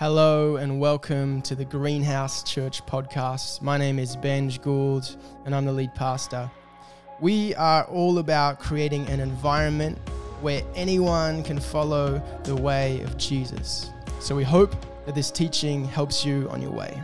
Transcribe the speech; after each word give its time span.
Hello 0.00 0.56
and 0.56 0.80
welcome 0.80 1.42
to 1.42 1.54
the 1.54 1.66
Greenhouse 1.66 2.42
Church 2.42 2.82
podcast. 2.86 3.60
My 3.60 3.76
name 3.76 3.98
is 3.98 4.16
Benj 4.16 4.62
Gould 4.62 5.14
and 5.44 5.54
I'm 5.54 5.66
the 5.66 5.72
lead 5.74 5.94
pastor. 5.94 6.50
We 7.20 7.54
are 7.56 7.84
all 7.84 8.16
about 8.16 8.60
creating 8.60 9.06
an 9.08 9.20
environment 9.20 9.98
where 10.40 10.62
anyone 10.74 11.42
can 11.42 11.60
follow 11.60 12.22
the 12.44 12.56
way 12.56 13.02
of 13.02 13.18
Jesus. 13.18 13.90
So 14.20 14.34
we 14.34 14.42
hope 14.42 14.74
that 15.04 15.14
this 15.14 15.30
teaching 15.30 15.84
helps 15.84 16.24
you 16.24 16.48
on 16.48 16.62
your 16.62 16.72
way. 16.72 16.98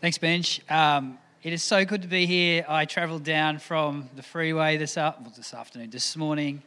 Thanks, 0.00 0.18
Benj. 0.18 0.60
Um, 0.70 1.18
it 1.42 1.52
is 1.52 1.62
so 1.62 1.84
good 1.84 2.02
to 2.02 2.08
be 2.08 2.24
here. 2.24 2.64
I 2.68 2.84
travelled 2.84 3.24
down 3.24 3.58
from 3.58 4.08
the 4.14 4.22
freeway 4.22 4.76
this 4.76 4.96
up 4.96 5.20
well, 5.20 5.32
this 5.36 5.52
afternoon, 5.52 5.90
this 5.90 6.16
morning, 6.16 6.62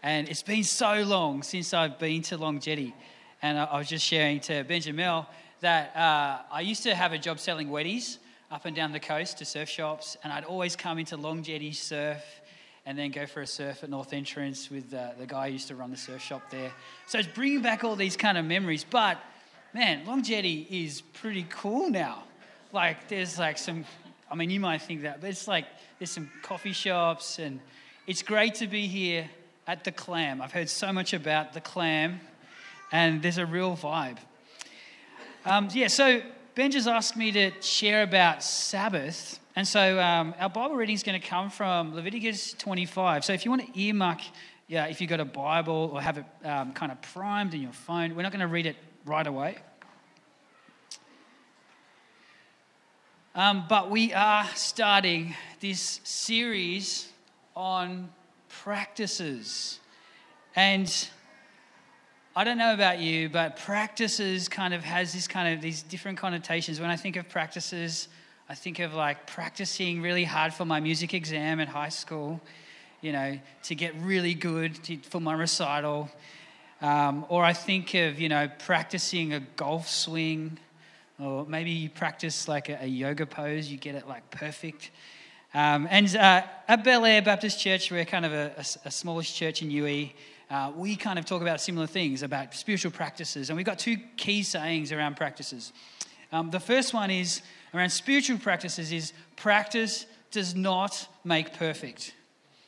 and 0.00 0.28
it's 0.28 0.44
been 0.44 0.62
so 0.62 1.02
long 1.02 1.42
since 1.42 1.74
I've 1.74 1.98
been 1.98 2.22
to 2.22 2.36
Long 2.36 2.60
Jetty. 2.60 2.94
And 3.42 3.58
I, 3.58 3.64
I 3.64 3.78
was 3.78 3.88
just 3.88 4.06
sharing 4.06 4.38
to 4.40 4.62
Benjamin 4.62 5.26
that 5.60 5.96
uh, 5.96 6.42
I 6.52 6.60
used 6.60 6.84
to 6.84 6.94
have 6.94 7.12
a 7.12 7.18
job 7.18 7.40
selling 7.40 7.68
weddies 7.68 8.18
up 8.48 8.64
and 8.64 8.76
down 8.76 8.92
the 8.92 9.00
coast 9.00 9.38
to 9.38 9.44
surf 9.44 9.68
shops, 9.68 10.16
and 10.22 10.32
I'd 10.32 10.44
always 10.44 10.76
come 10.76 11.00
into 11.00 11.16
Long 11.16 11.42
Jetty 11.42 11.72
surf 11.72 12.22
and 12.86 12.96
then 12.96 13.10
go 13.10 13.26
for 13.26 13.42
a 13.42 13.46
surf 13.46 13.82
at 13.82 13.90
North 13.90 14.12
Entrance 14.12 14.70
with 14.70 14.94
uh, 14.94 15.10
the 15.18 15.26
guy 15.26 15.48
who 15.48 15.54
used 15.54 15.66
to 15.66 15.74
run 15.74 15.90
the 15.90 15.96
surf 15.96 16.22
shop 16.22 16.42
there. 16.48 16.70
So 17.08 17.18
it's 17.18 17.26
bringing 17.26 17.60
back 17.60 17.82
all 17.82 17.96
these 17.96 18.16
kind 18.16 18.38
of 18.38 18.44
memories. 18.44 18.86
But 18.88 19.18
man, 19.74 20.06
Long 20.06 20.22
Jetty 20.22 20.68
is 20.70 21.00
pretty 21.00 21.44
cool 21.48 21.90
now. 21.90 22.22
Like 22.72 23.08
there's 23.08 23.38
like 23.38 23.58
some 23.58 23.84
I 24.32 24.34
mean, 24.34 24.48
you 24.48 24.60
might 24.60 24.80
think 24.80 25.02
that, 25.02 25.20
but 25.20 25.28
it's 25.28 25.46
like 25.46 25.66
there's 25.98 26.10
some 26.10 26.30
coffee 26.42 26.72
shops, 26.72 27.38
and 27.38 27.60
it's 28.06 28.22
great 28.22 28.54
to 28.56 28.66
be 28.66 28.86
here 28.86 29.28
at 29.66 29.84
the 29.84 29.92
Clam. 29.92 30.40
I've 30.40 30.52
heard 30.52 30.70
so 30.70 30.90
much 30.90 31.12
about 31.12 31.52
the 31.52 31.60
Clam, 31.60 32.18
and 32.90 33.20
there's 33.20 33.36
a 33.36 33.44
real 33.44 33.76
vibe. 33.76 34.16
Um, 35.44 35.68
yeah, 35.74 35.88
so 35.88 36.22
Ben 36.54 36.70
just 36.70 36.88
asked 36.88 37.14
me 37.14 37.30
to 37.32 37.50
share 37.60 38.02
about 38.02 38.42
Sabbath, 38.42 39.38
and 39.54 39.68
so 39.68 40.00
um, 40.00 40.34
our 40.38 40.48
Bible 40.48 40.76
reading 40.76 40.94
is 40.94 41.02
going 41.02 41.20
to 41.20 41.26
come 41.26 41.50
from 41.50 41.94
Leviticus 41.94 42.54
25. 42.54 43.26
So 43.26 43.34
if 43.34 43.44
you 43.44 43.50
want 43.50 43.70
to 43.70 43.78
earmark, 43.78 44.20
yeah, 44.66 44.86
if 44.86 45.02
you've 45.02 45.10
got 45.10 45.20
a 45.20 45.26
Bible 45.26 45.90
or 45.92 46.00
have 46.00 46.16
it 46.16 46.24
um, 46.42 46.72
kind 46.72 46.90
of 46.90 47.02
primed 47.02 47.52
in 47.52 47.60
your 47.60 47.74
phone, 47.74 48.16
we're 48.16 48.22
not 48.22 48.32
going 48.32 48.40
to 48.40 48.46
read 48.46 48.64
it 48.64 48.76
right 49.04 49.26
away. 49.26 49.58
Um, 53.34 53.64
but 53.66 53.90
we 53.90 54.12
are 54.12 54.46
starting 54.54 55.34
this 55.58 56.00
series 56.04 57.08
on 57.56 58.10
practices. 58.50 59.80
And 60.54 61.08
I 62.36 62.44
don't 62.44 62.58
know 62.58 62.74
about 62.74 62.98
you, 62.98 63.30
but 63.30 63.56
practices 63.56 64.50
kind 64.50 64.74
of 64.74 64.84
has 64.84 65.14
this 65.14 65.26
kind 65.28 65.54
of 65.54 65.62
these 65.62 65.82
different 65.82 66.18
connotations. 66.18 66.78
When 66.78 66.90
I 66.90 66.96
think 66.96 67.16
of 67.16 67.26
practices, 67.30 68.08
I 68.50 68.54
think 68.54 68.80
of 68.80 68.92
like 68.92 69.26
practicing 69.26 70.02
really 70.02 70.24
hard 70.24 70.52
for 70.52 70.66
my 70.66 70.80
music 70.80 71.14
exam 71.14 71.58
at 71.58 71.68
high 71.68 71.88
school, 71.88 72.38
you 73.00 73.12
know, 73.12 73.38
to 73.62 73.74
get 73.74 73.94
really 73.96 74.34
good 74.34 74.74
to, 74.84 74.98
for 74.98 75.20
my 75.20 75.32
recital. 75.32 76.10
Um, 76.82 77.24
or 77.30 77.44
I 77.44 77.54
think 77.54 77.94
of, 77.94 78.20
you 78.20 78.28
know, 78.28 78.50
practicing 78.58 79.32
a 79.32 79.40
golf 79.40 79.88
swing 79.88 80.58
or 81.22 81.46
maybe 81.46 81.70
you 81.70 81.88
practice 81.88 82.48
like 82.48 82.68
a, 82.68 82.78
a 82.82 82.86
yoga 82.86 83.26
pose, 83.26 83.70
you 83.70 83.78
get 83.78 83.94
it 83.94 84.08
like 84.08 84.30
perfect. 84.30 84.90
Um, 85.54 85.86
and 85.90 86.14
uh, 86.16 86.42
at 86.66 86.82
Bel 86.82 87.04
Air 87.04 87.22
Baptist 87.22 87.60
Church, 87.60 87.90
we're 87.90 88.04
kind 88.04 88.24
of 88.24 88.32
a, 88.32 88.52
a, 88.56 88.64
a 88.86 88.90
smallish 88.90 89.34
church 89.34 89.62
in 89.62 89.70
UE. 89.70 90.08
Uh, 90.50 90.72
we 90.74 90.96
kind 90.96 91.18
of 91.18 91.24
talk 91.24 91.42
about 91.42 91.60
similar 91.60 91.86
things, 91.86 92.22
about 92.22 92.54
spiritual 92.54 92.90
practices. 92.90 93.50
And 93.50 93.56
we've 93.56 93.66
got 93.66 93.78
two 93.78 93.96
key 94.16 94.42
sayings 94.42 94.92
around 94.92 95.16
practices. 95.16 95.72
Um, 96.32 96.50
the 96.50 96.60
first 96.60 96.94
one 96.94 97.10
is 97.10 97.42
around 97.74 97.90
spiritual 97.90 98.38
practices 98.38 98.92
is 98.92 99.12
practice 99.36 100.06
does 100.30 100.54
not 100.54 101.06
make 101.24 101.52
perfect. 101.54 102.14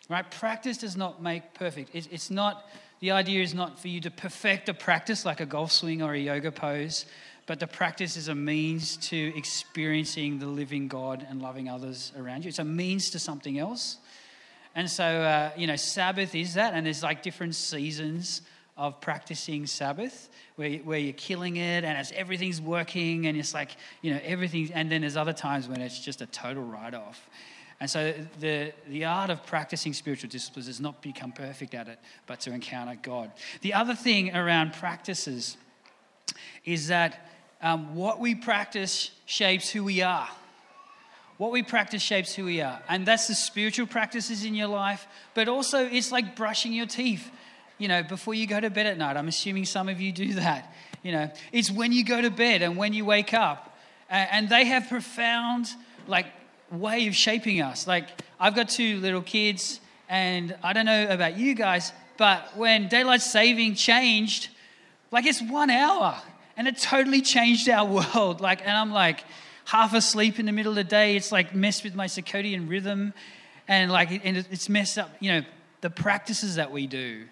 Right? 0.09 0.31
Practice 0.31 0.78
does 0.78 0.97
not 0.97 1.23
make 1.23 1.55
perfect. 1.55 1.95
It, 1.95 2.09
it's 2.11 2.31
not, 2.31 2.69
the 3.01 3.11
idea 3.11 3.43
is 3.43 3.55
not 3.55 3.78
for 3.78 3.89
you 3.89 4.01
to 4.03 4.11
perfect 4.11 4.69
a 4.69 4.75
practice 4.75 5.25
like 5.25 5.41
a 5.41 5.47
golf 5.47 5.73
swing 5.73 6.03
or 6.03 6.12
a 6.12 6.19
yoga 6.19 6.53
pose, 6.53 7.07
but 7.47 7.60
the 7.60 7.66
practice 7.66 8.16
is 8.16 8.28
a 8.28 8.34
means 8.34 8.97
to 8.97 9.37
experiencing 9.37 10.38
the 10.38 10.47
living 10.47 10.88
God 10.88 11.27
and 11.28 11.43
loving 11.43 11.69
others 11.69 12.12
around 12.16 12.44
you. 12.44 12.49
It's 12.49 12.59
a 12.59 12.65
means 12.65 13.10
to 13.10 13.19
something 13.19 13.59
else. 13.59 13.99
And 14.75 14.91
so, 14.91 15.05
uh, 15.05 15.50
you 15.56 15.66
know, 15.66 15.77
Sabbath 15.77 16.34
is 16.34 16.54
that, 16.54 16.75
and 16.75 16.87
there's 16.87 17.03
like 17.03 17.22
different 17.22 17.54
seasons 17.54 18.43
of 18.77 19.00
practicing 19.00 19.66
Sabbath 19.66 20.28
where, 20.56 20.78
where 20.78 20.99
you're 20.99 21.12
killing 21.12 21.56
it 21.56 21.84
and 21.84 21.97
it's, 21.97 22.10
everything's 22.12 22.60
working 22.60 23.27
and 23.27 23.38
it's 23.38 23.54
like, 23.54 23.77
you 24.03 24.12
know, 24.12 24.21
everything. 24.25 24.71
And 24.75 24.91
then 24.91 25.03
there's 25.03 25.16
other 25.16 25.33
times 25.33 25.69
when 25.69 25.81
it's 25.81 26.00
just 26.00 26.22
a 26.22 26.27
total 26.27 26.65
write 26.65 26.94
off. 26.94 27.28
And 27.78 27.91
so 27.91 28.15
the, 28.41 28.72
the 28.88 29.04
art 29.04 29.31
of 29.31 29.44
practicing 29.47 29.93
spiritual 29.93 30.31
disciplines 30.31 30.69
is 30.69 30.81
not 30.81 31.03
become 31.03 31.33
perfect 31.33 31.75
at 31.75 31.87
it, 31.87 31.99
but 32.27 32.41
to 32.41 32.53
encounter 32.53 32.99
God. 33.00 33.31
The 33.60 33.75
other 33.75 33.94
thing 33.94 34.34
around 34.34 34.72
practices 34.72 35.56
is 36.65 36.88
that 36.88 37.28
um, 37.65 37.95
what 37.95 38.21
we 38.21 38.35
practice 38.35 39.11
shapes 39.25 39.71
who 39.71 39.83
we 39.83 40.03
are. 40.03 40.29
What 41.39 41.51
we 41.51 41.63
practice 41.63 42.03
shapes 42.03 42.35
who 42.35 42.45
we 42.45 42.61
are. 42.61 42.81
And 42.89 43.07
that's 43.07 43.27
the 43.27 43.35
spiritual 43.35 43.87
practices 43.87 44.45
in 44.45 44.55
your 44.55 44.69
life, 44.69 45.09
but 45.33 45.49
also 45.49 45.85
it's 45.85 46.13
like 46.13 46.37
brushing 46.37 46.75
your 46.75 46.87
teeth, 46.87 47.29
you 47.79 47.89
know, 47.89 48.03
before 48.03 48.35
you 48.35 48.47
go 48.47 48.61
to 48.61 48.69
bed 48.69 48.87
at 48.87 48.99
night. 48.99 49.17
I'm 49.17 49.29
assuming 49.29 49.65
some 49.65 49.89
of 49.89 49.99
you 49.99 50.13
do 50.13 50.35
that. 50.35 50.73
You 51.03 51.13
know, 51.13 51.31
it's 51.53 51.71
when 51.71 51.91
you 51.91 52.05
go 52.05 52.21
to 52.21 52.31
bed 52.31 52.61
and 52.61 52.77
when 52.77 52.93
you 52.93 53.07
wake 53.07 53.33
up. 53.33 53.77
And 54.11 54.49
they 54.49 54.67
have 54.67 54.89
profound, 54.91 55.71
like, 56.07 56.27
way 56.71 57.09
of 57.09 57.17
shaping 57.17 57.63
us. 57.63 57.87
Like, 57.87 58.09
I've 58.39 58.55
got 58.55 58.69
two 58.69 59.01
little 59.01 59.23
kids, 59.23 59.81
and 60.09 60.55
I 60.63 60.75
don't 60.75 60.85
know 60.87 61.09
about 61.09 61.39
you 61.39 61.55
guys, 61.55 61.93
but 62.19 62.57
when 62.57 62.89
daylight 62.89 63.23
saving 63.23 63.75
changed, 63.75 64.51
like, 65.11 65.25
it's 65.25 65.43
one 65.43 65.71
hour 65.71 66.21
and 66.56 66.69
it 66.69 66.78
totally 66.78 67.20
changed 67.20 67.69
our 67.69 67.87
world. 68.15 68.41
Like, 68.41 68.60
and 68.60 68.70
I'm 68.70 68.92
like 68.92 69.25
half 69.65 69.94
asleep 69.94 70.38
in 70.38 70.47
the 70.47 70.53
middle 70.53 70.72
of 70.72 70.76
the 70.76 70.84
day. 70.84 71.16
It's 71.16 71.32
like 71.32 71.54
messed 71.54 71.84
with 71.84 71.94
my 71.94 72.06
circadian 72.06 72.69
rhythm, 72.69 73.15
and 73.69 73.91
like, 73.91 74.10
and 74.25 74.37
it's 74.37 74.69
messed 74.69 74.98
up. 74.98 75.10
You 75.20 75.32
know, 75.32 75.42
the 75.81 75.91
practices 75.91 76.56
that 76.56 76.70
we 76.70 76.87
do 76.87 77.25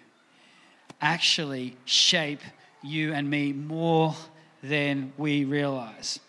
actually 1.01 1.75
shape 1.85 2.41
you 2.81 3.13
and 3.13 3.29
me 3.29 3.53
more 3.53 4.15
than 4.61 5.13
we 5.17 5.43
realize. 5.43 6.19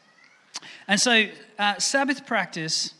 And 0.89 1.01
so, 1.01 1.27
uh, 1.59 1.79
Sabbath 1.79 2.27
practice 2.27 2.95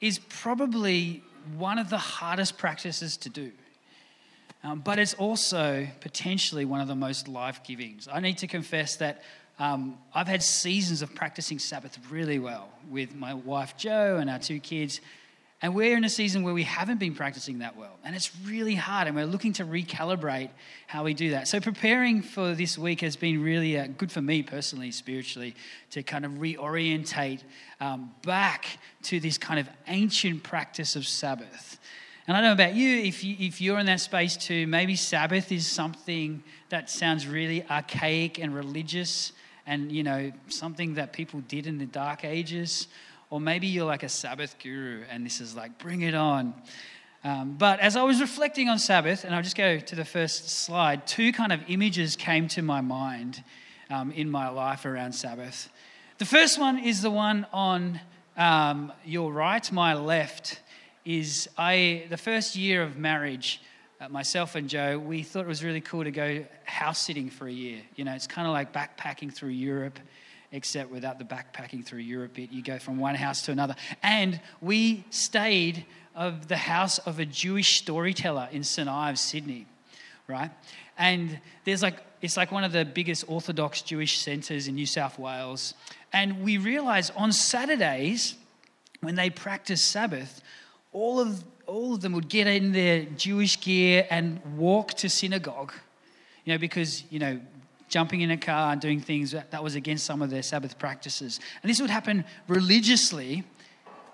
is 0.00 0.18
probably 0.18 1.22
one 1.56 1.78
of 1.78 1.90
the 1.90 1.98
hardest 1.98 2.58
practices 2.58 3.16
to 3.18 3.28
do. 3.28 3.52
Um, 4.64 4.80
but 4.80 4.98
it's 4.98 5.14
also 5.14 5.86
potentially 6.00 6.64
one 6.64 6.80
of 6.80 6.88
the 6.88 6.96
most 6.96 7.28
life 7.28 7.60
giving. 7.64 8.00
I 8.12 8.20
need 8.20 8.38
to 8.38 8.46
confess 8.46 8.96
that 8.96 9.22
um, 9.58 9.98
I've 10.14 10.28
had 10.28 10.42
seasons 10.42 11.02
of 11.02 11.14
practicing 11.14 11.58
Sabbath 11.58 11.98
really 12.10 12.38
well 12.38 12.68
with 12.90 13.14
my 13.14 13.34
wife 13.34 13.76
Jo 13.76 14.16
and 14.16 14.30
our 14.30 14.38
two 14.38 14.60
kids. 14.60 15.00
And 15.60 15.74
we're 15.74 15.96
in 15.96 16.04
a 16.04 16.08
season 16.08 16.44
where 16.44 16.54
we 16.54 16.62
haven't 16.62 17.00
been 17.00 17.16
practicing 17.16 17.58
that 17.58 17.76
well. 17.76 17.98
And 18.04 18.14
it's 18.14 18.30
really 18.44 18.76
hard. 18.76 19.08
And 19.08 19.16
we're 19.16 19.26
looking 19.26 19.52
to 19.54 19.64
recalibrate 19.64 20.50
how 20.86 21.02
we 21.02 21.14
do 21.14 21.30
that. 21.30 21.48
So, 21.48 21.58
preparing 21.58 22.22
for 22.22 22.54
this 22.54 22.78
week 22.78 23.00
has 23.00 23.16
been 23.16 23.42
really 23.42 23.76
uh, 23.76 23.88
good 23.88 24.12
for 24.12 24.22
me 24.22 24.44
personally, 24.44 24.92
spiritually, 24.92 25.56
to 25.90 26.04
kind 26.04 26.24
of 26.24 26.32
reorientate 26.32 27.42
um, 27.80 28.12
back 28.24 28.78
to 29.04 29.18
this 29.18 29.36
kind 29.36 29.58
of 29.58 29.68
ancient 29.88 30.44
practice 30.44 30.94
of 30.94 31.08
Sabbath. 31.08 31.80
And 32.28 32.36
I 32.36 32.42
don't 32.42 32.50
know 32.50 32.62
about 32.62 32.74
you, 32.74 32.98
if, 32.98 33.24
you, 33.24 33.36
if 33.38 33.62
you're 33.62 33.78
in 33.78 33.86
that 33.86 34.00
space 34.00 34.36
too, 34.36 34.66
maybe 34.66 34.96
Sabbath 34.96 35.50
is 35.50 35.66
something 35.66 36.42
that 36.68 36.90
sounds 36.90 37.26
really 37.26 37.66
archaic 37.70 38.38
and 38.38 38.54
religious 38.54 39.32
and, 39.66 39.90
you 39.90 40.02
know, 40.02 40.30
something 40.48 40.94
that 40.94 41.14
people 41.14 41.40
did 41.48 41.66
in 41.66 41.78
the 41.78 41.86
dark 41.86 42.26
ages. 42.26 42.88
Or 43.30 43.40
maybe 43.40 43.66
you're 43.66 43.86
like 43.86 44.02
a 44.02 44.10
Sabbath 44.10 44.56
guru 44.62 45.04
and 45.10 45.24
this 45.24 45.40
is 45.40 45.56
like, 45.56 45.78
bring 45.78 46.02
it 46.02 46.14
on. 46.14 46.52
Um, 47.24 47.56
but 47.56 47.80
as 47.80 47.96
I 47.96 48.02
was 48.02 48.20
reflecting 48.20 48.68
on 48.68 48.78
Sabbath, 48.78 49.24
and 49.24 49.34
I'll 49.34 49.42
just 49.42 49.56
go 49.56 49.78
to 49.78 49.96
the 49.96 50.04
first 50.04 50.50
slide, 50.50 51.06
two 51.06 51.32
kind 51.32 51.50
of 51.50 51.60
images 51.68 52.14
came 52.14 52.46
to 52.48 52.60
my 52.60 52.82
mind 52.82 53.42
um, 53.88 54.12
in 54.12 54.28
my 54.28 54.50
life 54.50 54.84
around 54.84 55.14
Sabbath. 55.14 55.70
The 56.18 56.26
first 56.26 56.58
one 56.58 56.78
is 56.78 57.00
the 57.00 57.10
one 57.10 57.46
on 57.54 58.00
um, 58.36 58.92
your 59.06 59.32
right, 59.32 59.72
my 59.72 59.94
left 59.94 60.60
is 61.08 61.48
I, 61.56 62.04
the 62.10 62.18
first 62.18 62.54
year 62.54 62.82
of 62.82 62.98
marriage, 62.98 63.62
uh, 63.98 64.10
myself 64.10 64.54
and 64.56 64.68
Jo, 64.68 64.98
we 64.98 65.22
thought 65.22 65.40
it 65.40 65.48
was 65.48 65.64
really 65.64 65.80
cool 65.80 66.04
to 66.04 66.10
go 66.10 66.44
house 66.64 66.98
sitting 66.98 67.30
for 67.30 67.48
a 67.48 67.52
year. 67.52 67.80
You 67.96 68.04
know, 68.04 68.12
it's 68.12 68.26
kind 68.26 68.46
of 68.46 68.52
like 68.52 68.74
backpacking 68.74 69.32
through 69.32 69.50
Europe. 69.50 69.98
except 70.52 70.90
without 70.90 71.18
the 71.18 71.24
backpacking 71.24 71.84
through 71.84 71.98
Europe 71.98 72.34
bit. 72.34 72.50
You 72.50 72.62
go 72.62 72.78
from 72.78 72.98
one 72.98 73.14
house 73.14 73.42
to 73.42 73.52
another. 73.52 73.74
And 74.02 74.40
we 74.60 75.04
stayed 75.10 75.84
of 76.14 76.48
the 76.48 76.56
house 76.56 76.98
of 76.98 77.18
a 77.18 77.26
Jewish 77.26 77.78
storyteller 77.78 78.48
in 78.50 78.64
St. 78.64 78.88
Ives, 78.88 79.20
Sydney, 79.20 79.66
right? 80.26 80.50
And 80.96 81.38
there's 81.64 81.82
like, 81.82 81.98
it's 82.22 82.36
like 82.36 82.50
one 82.50 82.64
of 82.64 82.72
the 82.72 82.84
biggest 82.84 83.24
Orthodox 83.28 83.82
Jewish 83.82 84.18
centers 84.18 84.68
in 84.68 84.74
New 84.74 84.86
South 84.86 85.18
Wales. 85.18 85.74
And 86.12 86.42
we 86.42 86.56
realized 86.56 87.12
on 87.14 87.30
Saturdays, 87.30 88.34
when 89.00 89.14
they 89.14 89.30
practice 89.30 89.82
Sabbath, 89.82 90.42
all 90.92 91.20
of, 91.20 91.44
all 91.66 91.94
of 91.94 92.00
them 92.00 92.12
would 92.12 92.28
get 92.28 92.46
in 92.46 92.72
their 92.72 93.04
Jewish 93.04 93.60
gear 93.60 94.06
and 94.10 94.40
walk 94.56 94.94
to 94.94 95.08
synagogue, 95.08 95.72
you 96.44 96.52
know, 96.52 96.58
because, 96.58 97.04
you 97.10 97.18
know, 97.18 97.40
jumping 97.88 98.20
in 98.20 98.30
a 98.30 98.36
car 98.36 98.72
and 98.72 98.80
doing 98.80 99.00
things 99.00 99.32
that 99.32 99.62
was 99.62 99.74
against 99.74 100.04
some 100.04 100.22
of 100.22 100.30
their 100.30 100.42
Sabbath 100.42 100.78
practices. 100.78 101.40
And 101.62 101.70
this 101.70 101.80
would 101.80 101.90
happen 101.90 102.24
religiously 102.46 103.44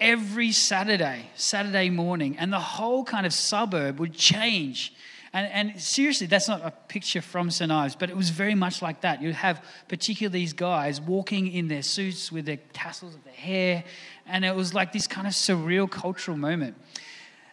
every 0.00 0.52
Saturday, 0.52 1.30
Saturday 1.34 1.90
morning, 1.90 2.36
and 2.38 2.52
the 2.52 2.60
whole 2.60 3.04
kind 3.04 3.26
of 3.26 3.32
suburb 3.32 3.98
would 3.98 4.14
change. 4.14 4.94
And, 5.34 5.70
and 5.70 5.82
seriously, 5.82 6.28
that's 6.28 6.46
not 6.46 6.64
a 6.64 6.70
picture 6.70 7.20
from 7.20 7.50
St. 7.50 7.70
Ives, 7.70 7.96
but 7.96 8.08
it 8.08 8.16
was 8.16 8.30
very 8.30 8.54
much 8.54 8.80
like 8.80 9.00
that. 9.00 9.20
You'd 9.20 9.34
have 9.34 9.62
particularly 9.88 10.38
these 10.38 10.52
guys 10.52 11.00
walking 11.00 11.48
in 11.52 11.66
their 11.66 11.82
suits 11.82 12.30
with 12.30 12.46
their 12.46 12.60
tassels 12.72 13.16
of 13.16 13.24
their 13.24 13.34
hair, 13.34 13.84
and 14.26 14.44
it 14.44 14.54
was 14.54 14.72
like 14.72 14.92
this 14.92 15.08
kind 15.08 15.26
of 15.26 15.32
surreal 15.32 15.90
cultural 15.90 16.36
moment. 16.36 16.76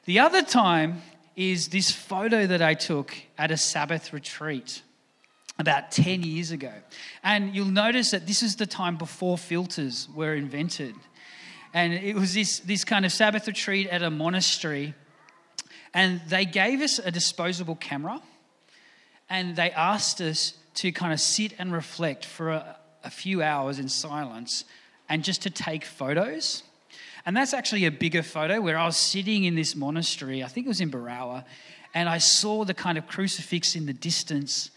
The 0.06 0.20
other 0.20 0.44
time 0.44 1.02
is 1.36 1.70
this 1.70 1.92
photo 1.92 2.46
that 2.46 2.62
I 2.62 2.76
took 2.76 3.16
at 3.36 3.50
a 3.50 3.58
Sabbath 3.58 4.14
retreat 4.14 4.84
about 5.58 5.92
10 5.92 6.22
years 6.22 6.52
ago. 6.52 6.74
And 7.24 7.56
you'll 7.56 7.66
notice 7.66 8.12
that 8.12 8.28
this 8.28 8.44
is 8.44 8.58
the 8.58 8.68
time 8.68 8.98
before 8.98 9.38
filters 9.38 10.08
were 10.14 10.36
invented. 10.36 10.96
And 11.74 11.94
it 11.94 12.16
was 12.16 12.34
this, 12.34 12.60
this 12.60 12.84
kind 12.84 13.06
of 13.06 13.12
Sabbath 13.12 13.48
retreat 13.48 13.88
at 13.88 14.04
a 14.04 14.12
monastery. 14.12 14.94
And 15.94 16.22
they 16.28 16.46
gave 16.46 16.82
us 16.82 17.00
a 17.00 17.12
disposable 17.12 17.76
camera 17.76 18.22
and 19.30 19.56
they 19.56 19.72
asked 19.72 20.22
us 20.22 20.54
to 20.76 20.92
kind 20.92 21.14
of 21.14 21.20
sit 21.20 21.54
and 21.58 21.72
reflect 21.72 22.26
for 22.26 22.50
a, 22.52 22.78
a 23.04 23.10
few 23.10 23.42
hours 23.42 23.80
in 23.80 23.90
silence 23.90 24.66
and 25.10 25.24
just 25.24 25.42
to 25.44 25.50
take 25.50 25.84
photos. 25.84 26.64
And 27.26 27.36
that's 27.36 27.54
actually 27.54 27.86
a 27.86 27.92
bigger 27.92 28.24
photo 28.24 28.62
where 28.62 28.78
I 28.78 28.86
was 28.86 28.98
sitting 28.98 29.44
in 29.44 29.56
this 29.56 29.76
monastery, 29.76 30.44
I 30.44 30.48
think 30.48 30.66
it 30.66 30.70
was 30.70 30.82
in 30.82 30.90
Barawa, 30.90 31.46
and 31.94 32.08
I 32.08 32.18
saw 32.18 32.64
the 32.64 32.74
kind 32.74 32.98
of 32.98 33.08
crucifix 33.08 33.76
in 33.76 33.86
the 33.86 33.94
distance 33.94 34.72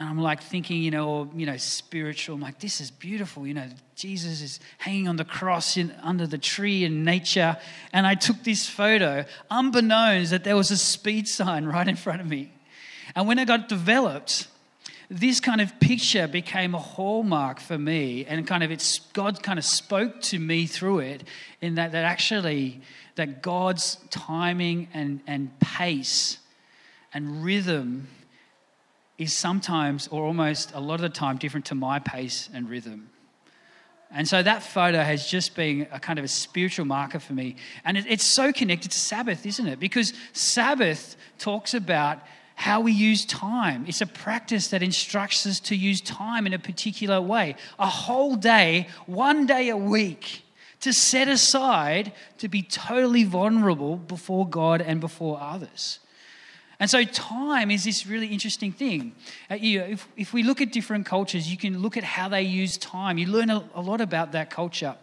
and 0.00 0.08
I'm 0.08 0.18
like 0.18 0.42
thinking, 0.42 0.82
you 0.82 0.90
know, 0.90 1.30
you 1.36 1.44
know, 1.44 1.58
spiritual. 1.58 2.34
I'm 2.36 2.40
like, 2.40 2.58
this 2.58 2.80
is 2.80 2.90
beautiful. 2.90 3.46
You 3.46 3.52
know, 3.52 3.68
Jesus 3.96 4.40
is 4.40 4.58
hanging 4.78 5.08
on 5.08 5.16
the 5.16 5.26
cross 5.26 5.76
in, 5.76 5.94
under 6.02 6.26
the 6.26 6.38
tree 6.38 6.84
in 6.84 7.04
nature. 7.04 7.58
And 7.92 8.06
I 8.06 8.14
took 8.14 8.42
this 8.42 8.66
photo, 8.66 9.26
unbeknownst 9.50 10.30
that 10.30 10.42
there 10.42 10.56
was 10.56 10.70
a 10.70 10.78
speed 10.78 11.28
sign 11.28 11.66
right 11.66 11.86
in 11.86 11.96
front 11.96 12.22
of 12.22 12.26
me. 12.26 12.50
And 13.14 13.28
when 13.28 13.38
it 13.38 13.46
got 13.46 13.68
developed, 13.68 14.48
this 15.10 15.38
kind 15.38 15.60
of 15.60 15.78
picture 15.80 16.26
became 16.26 16.74
a 16.74 16.78
hallmark 16.78 17.60
for 17.60 17.76
me. 17.76 18.24
And 18.24 18.46
kind 18.46 18.62
of 18.62 18.70
it's, 18.70 19.00
God 19.12 19.42
kind 19.42 19.58
of 19.58 19.66
spoke 19.66 20.22
to 20.22 20.38
me 20.38 20.64
through 20.64 21.00
it 21.00 21.24
in 21.60 21.74
that, 21.74 21.92
that 21.92 22.04
actually, 22.04 22.80
that 23.16 23.42
God's 23.42 23.98
timing 24.08 24.88
and, 24.94 25.20
and 25.26 25.50
pace 25.60 26.38
and 27.12 27.44
rhythm 27.44 28.08
is 29.20 29.36
sometimes, 29.36 30.08
or 30.08 30.24
almost 30.24 30.72
a 30.74 30.80
lot 30.80 30.94
of 30.94 31.02
the 31.02 31.10
time, 31.10 31.36
different 31.36 31.66
to 31.66 31.74
my 31.74 31.98
pace 31.98 32.48
and 32.54 32.70
rhythm. 32.70 33.10
And 34.10 34.26
so 34.26 34.42
that 34.42 34.62
photo 34.62 35.02
has 35.02 35.26
just 35.26 35.54
been 35.54 35.86
a 35.92 36.00
kind 36.00 36.18
of 36.18 36.24
a 36.24 36.28
spiritual 36.28 36.86
marker 36.86 37.20
for 37.20 37.34
me. 37.34 37.56
And 37.84 37.98
it's 37.98 38.24
so 38.24 38.50
connected 38.50 38.90
to 38.90 38.98
Sabbath, 38.98 39.44
isn't 39.44 39.66
it? 39.66 39.78
Because 39.78 40.14
Sabbath 40.32 41.16
talks 41.38 41.74
about 41.74 42.18
how 42.54 42.80
we 42.80 42.92
use 42.92 43.26
time. 43.26 43.84
It's 43.86 44.00
a 44.00 44.06
practice 44.06 44.68
that 44.68 44.82
instructs 44.82 45.46
us 45.46 45.60
to 45.60 45.76
use 45.76 46.00
time 46.00 46.46
in 46.46 46.54
a 46.54 46.58
particular 46.58 47.20
way. 47.20 47.56
A 47.78 47.86
whole 47.86 48.36
day, 48.36 48.88
one 49.04 49.46
day 49.46 49.68
a 49.68 49.76
week, 49.76 50.44
to 50.80 50.94
set 50.94 51.28
aside 51.28 52.12
to 52.38 52.48
be 52.48 52.62
totally 52.62 53.24
vulnerable 53.24 53.96
before 53.96 54.48
God 54.48 54.80
and 54.80 54.98
before 54.98 55.38
others. 55.40 55.98
And 56.80 56.88
so, 56.88 57.04
time 57.04 57.70
is 57.70 57.84
this 57.84 58.06
really 58.06 58.28
interesting 58.28 58.72
thing. 58.72 59.14
Uh, 59.50 59.58
if, 59.60 60.08
if 60.16 60.32
we 60.32 60.42
look 60.42 60.62
at 60.62 60.72
different 60.72 61.04
cultures, 61.04 61.50
you 61.50 61.58
can 61.58 61.78
look 61.78 61.98
at 61.98 62.04
how 62.04 62.30
they 62.30 62.42
use 62.42 62.78
time. 62.78 63.18
You 63.18 63.26
learn 63.26 63.50
a, 63.50 63.62
a 63.74 63.82
lot 63.82 64.00
about 64.00 64.32
that 64.32 64.48
culture. 64.48 64.96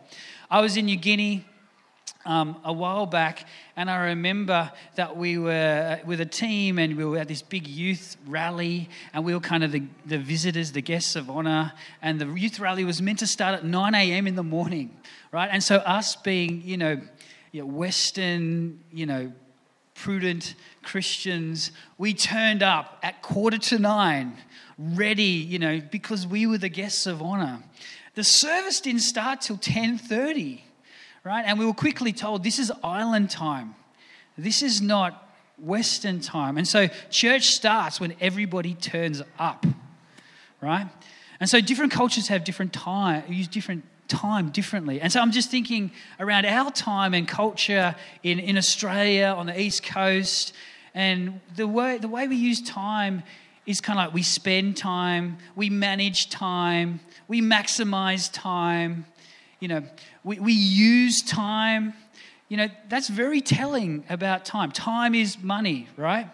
I 0.50 0.59
was 0.62 0.75
in 0.75 0.88
New 0.88 0.95
Guinea 0.97 1.45
um, 2.25 2.59
a 2.63 2.74
while 2.74 3.06
back, 3.06 3.47
and 3.75 3.91
I 3.91 4.07
remember 4.07 4.71
that 4.95 5.15
we 5.15 5.38
were 5.38 6.00
uh, 6.01 6.06
with 6.06 6.19
a 6.19 6.25
team 6.25 6.79
and 6.79 6.97
we 6.97 7.06
were 7.06 7.19
at 7.19 7.27
this 7.27 7.44
big 7.44 7.68
youth 7.68 8.18
rally, 8.25 8.89
and 9.13 9.24
we 9.24 9.35
were 9.35 9.39
kind 9.39 9.63
of 9.63 9.71
the, 9.71 9.83
the 10.03 10.18
visitors, 10.18 10.71
the 10.71 10.81
guests 10.81 11.15
of 11.15 11.29
honor. 11.29 11.74
And 12.01 12.19
the 12.19 12.33
youth 12.33 12.59
rally 12.59 12.85
was 12.85 13.03
meant 13.03 13.19
to 13.19 13.27
start 13.27 13.53
at 13.53 13.63
9 13.63 13.94
a.m. 13.94 14.25
in 14.25 14.33
the 14.33 14.44
morning, 14.44 14.97
right? 15.31 15.50
And 15.51 15.63
so, 15.63 15.75
us 15.77 16.15
being, 16.15 16.63
you 16.65 16.77
know 16.77 17.00
Western, 17.53 18.79
you 18.91 19.06
know, 19.06 19.31
prudent 19.97 20.55
Christians, 20.83 21.71
we 21.97 22.13
turned 22.13 22.63
up 22.63 22.99
at 23.03 23.21
quarter 23.21 23.57
to 23.57 23.79
nine, 23.79 24.38
ready, 24.77 25.23
you 25.23 25.59
know, 25.59 25.81
because 25.91 26.25
we 26.25 26.45
were 26.45 26.57
the 26.57 26.69
guests 26.69 27.05
of 27.05 27.21
honor. 27.21 27.61
The 28.15 28.23
service 28.23 28.79
didn't 28.79 29.01
start 29.01 29.41
till 29.41 29.57
10:30, 29.57 30.61
right? 31.23 31.44
And 31.45 31.59
we 31.59 31.65
were 31.65 31.73
quickly 31.73 32.13
told 32.13 32.44
this 32.44 32.59
is 32.59 32.71
island 32.83 33.29
time. 33.29 33.75
This 34.38 34.61
is 34.61 34.81
not 34.81 35.27
Western 35.57 36.19
time. 36.19 36.57
And 36.57 36.67
so 36.67 36.88
church 37.09 37.47
starts 37.47 38.00
when 38.00 38.15
everybody 38.21 38.75
turns 38.75 39.21
up, 39.39 39.65
right? 40.61 40.88
And 41.39 41.50
so 41.50 41.59
different 41.59 41.91
cultures 41.91 42.27
have 42.27 42.43
different 42.43 42.73
time, 42.73 43.23
use 43.31 43.47
different 43.47 43.83
time 44.07 44.50
differently. 44.50 45.01
And 45.01 45.12
so 45.12 45.19
I'm 45.19 45.31
just 45.31 45.50
thinking 45.50 45.92
around 46.19 46.45
our 46.45 46.71
time 46.71 47.13
and 47.13 47.27
culture 47.27 47.95
in, 48.24 48.39
in 48.39 48.57
Australia, 48.57 49.33
on 49.38 49.48
the 49.48 49.59
East 49.59 49.83
Coast, 49.83 50.54
and 50.94 51.39
the 51.56 51.68
way, 51.68 51.98
the 51.98 52.07
way 52.07 52.27
we 52.27 52.36
use 52.36 52.62
time 52.62 53.24
is 53.65 53.81
kind 53.81 54.00
of 54.00 54.06
like 54.06 54.13
we 54.13 54.24
spend 54.24 54.77
time, 54.77 55.38
we 55.56 55.69
manage 55.69 56.30
time, 56.30 57.00
we 57.27 57.42
maximize 57.42 58.31
time, 58.31 59.06
you 59.59 59.68
know, 59.68 59.83
we, 60.24 60.39
we 60.39 60.53
use 60.53 61.21
time. 61.21 61.94
You 62.50 62.57
know, 62.57 62.69
that's 62.88 63.10
very 63.10 63.42
telling 63.42 64.05
about 64.10 64.46
time. 64.46 64.72
Time 64.72 65.13
is 65.13 65.38
money, 65.38 65.88
right? 65.98 66.29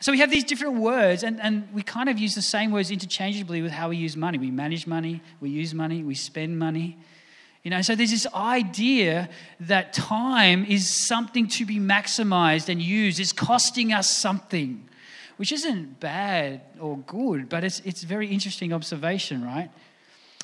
So 0.00 0.12
we 0.12 0.18
have 0.20 0.30
these 0.30 0.44
different 0.44 0.76
words, 0.76 1.24
and, 1.24 1.40
and 1.40 1.68
we 1.74 1.82
kind 1.82 2.08
of 2.08 2.18
use 2.18 2.34
the 2.34 2.42
same 2.42 2.70
words 2.70 2.90
interchangeably 2.90 3.60
with 3.62 3.72
how 3.72 3.88
we 3.88 3.96
use 3.96 4.16
money. 4.16 4.38
We 4.38 4.50
manage 4.50 4.86
money, 4.86 5.20
we 5.40 5.50
use 5.50 5.74
money, 5.74 6.02
we 6.04 6.14
spend 6.14 6.58
money. 6.58 6.96
You 7.68 7.76
know, 7.76 7.82
so 7.82 7.94
there's 7.94 8.12
this 8.12 8.26
idea 8.34 9.28
that 9.60 9.92
time 9.92 10.64
is 10.64 10.88
something 10.88 11.48
to 11.48 11.66
be 11.66 11.78
maximized 11.78 12.70
and 12.70 12.80
used. 12.80 13.20
It's 13.20 13.34
costing 13.34 13.92
us 13.92 14.08
something, 14.08 14.88
which 15.36 15.52
isn't 15.52 16.00
bad 16.00 16.62
or 16.80 16.96
good, 16.96 17.50
but 17.50 17.64
it's, 17.64 17.80
it's 17.80 18.04
very 18.04 18.28
interesting 18.28 18.72
observation, 18.72 19.44
right? 19.44 19.68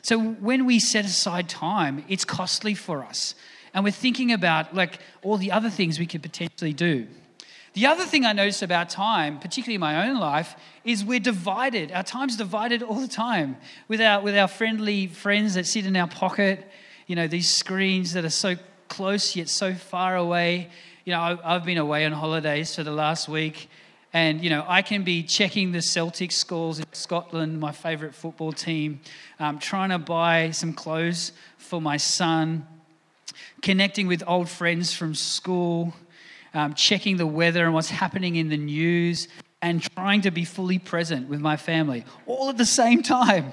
So 0.03 0.19
when 0.19 0.67
we 0.67 0.79
set 0.79 1.07
aside 1.07 1.49
time, 1.49 2.05
it's 2.11 2.27
costly 2.27 2.75
for 2.75 3.03
us. 3.03 3.35
And 3.73 3.85
we're 3.85 3.91
thinking 3.91 4.31
about 4.31 4.75
like 4.75 4.99
all 5.23 5.39
the 5.39 5.51
other 5.51 5.71
things 5.71 5.99
we 5.99 6.05
could 6.05 6.23
potentially 6.23 6.75
do. 6.75 7.07
The 7.73 7.87
other 7.87 8.05
thing 8.05 8.27
I 8.27 8.35
notice 8.35 8.61
about 8.61 8.91
time, 8.91 9.39
particularly 9.39 9.77
in 9.77 9.81
my 9.81 10.11
own 10.11 10.21
life, 10.21 10.57
is 10.85 11.03
we're 11.03 11.21
divided. 11.21 11.91
Our 11.91 12.03
time's 12.03 12.37
divided 12.37 12.83
all 12.83 13.01
the 13.01 13.09
time 13.09 13.57
with 13.89 14.03
our, 14.03 14.21
with 14.21 14.37
our 14.37 14.47
friendly 14.47 15.07
friends 15.07 15.55
that 15.55 15.65
sit 15.65 15.87
in 15.87 15.97
our 15.97 16.07
pocket 16.07 16.71
you 17.07 17.17
know, 17.17 17.27
these 17.27 17.53
screens 17.53 18.13
that 18.15 18.25
are 18.25 18.31
so 18.31 18.57
close 18.89 19.37
yet 19.37 19.49
so 19.49 19.75
far 19.75 20.17
away. 20.17 20.71
You 21.05 21.13
know, 21.13 21.39
I've 21.45 21.65
been 21.65 21.79
away 21.79 22.05
on 22.07 22.13
holidays 22.13 22.75
for 22.75 22.83
the 22.83 22.93
last 22.93 23.29
week, 23.29 23.69
and, 24.13 24.43
you 24.43 24.49
know, 24.49 24.65
I 24.67 24.83
can 24.83 25.03
be 25.03 25.23
checking 25.23 25.73
the 25.73 25.83
Celtic 25.83 26.33
scores 26.33 26.79
in 26.79 26.87
Scotland, 26.93 27.59
my 27.61 27.73
favourite 27.73 28.15
football 28.15 28.53
team, 28.53 29.01
um, 29.39 29.59
trying 29.59 29.91
to 29.91 29.99
buy 29.99 30.53
some 30.53 30.73
clothes 30.73 31.33
for 31.59 31.81
my 31.81 31.97
son, 31.97 32.67
connecting 33.61 34.07
with 34.07 34.23
old 34.27 34.49
friends 34.49 34.95
from 34.95 35.15
school, 35.15 35.93
um, 36.55 36.75
checking 36.75 37.17
the 37.17 37.27
weather 37.27 37.65
and 37.65 37.75
what's 37.75 37.91
happening 37.91 38.37
in 38.37 38.49
the 38.49 38.57
news, 38.57 39.29
and 39.61 39.83
trying 39.95 40.21
to 40.21 40.31
be 40.31 40.45
fully 40.45 40.79
present 40.79 41.29
with 41.29 41.41
my 41.41 41.57
family 41.57 42.05
all 42.27 42.49
at 42.49 42.57
the 42.57 42.67
same 42.67 43.03
time. 43.03 43.53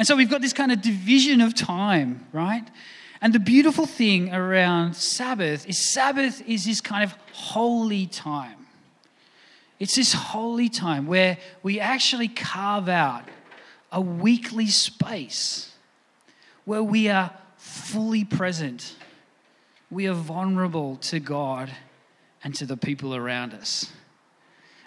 And 0.00 0.06
so 0.06 0.16
we've 0.16 0.30
got 0.30 0.40
this 0.40 0.54
kind 0.54 0.72
of 0.72 0.80
division 0.80 1.42
of 1.42 1.54
time, 1.54 2.26
right? 2.32 2.66
And 3.20 3.34
the 3.34 3.38
beautiful 3.38 3.84
thing 3.84 4.32
around 4.32 4.96
Sabbath 4.96 5.68
is 5.68 5.92
Sabbath 5.92 6.40
is 6.48 6.64
this 6.64 6.80
kind 6.80 7.04
of 7.04 7.14
holy 7.34 8.06
time. 8.06 8.66
It's 9.78 9.96
this 9.96 10.14
holy 10.14 10.70
time 10.70 11.06
where 11.06 11.36
we 11.62 11.80
actually 11.80 12.28
carve 12.28 12.88
out 12.88 13.28
a 13.92 14.00
weekly 14.00 14.68
space 14.68 15.70
where 16.64 16.82
we 16.82 17.10
are 17.10 17.30
fully 17.58 18.24
present. 18.24 18.96
We 19.90 20.08
are 20.08 20.14
vulnerable 20.14 20.96
to 20.96 21.20
God 21.20 21.70
and 22.42 22.54
to 22.54 22.64
the 22.64 22.78
people 22.78 23.14
around 23.14 23.52
us. 23.52 23.92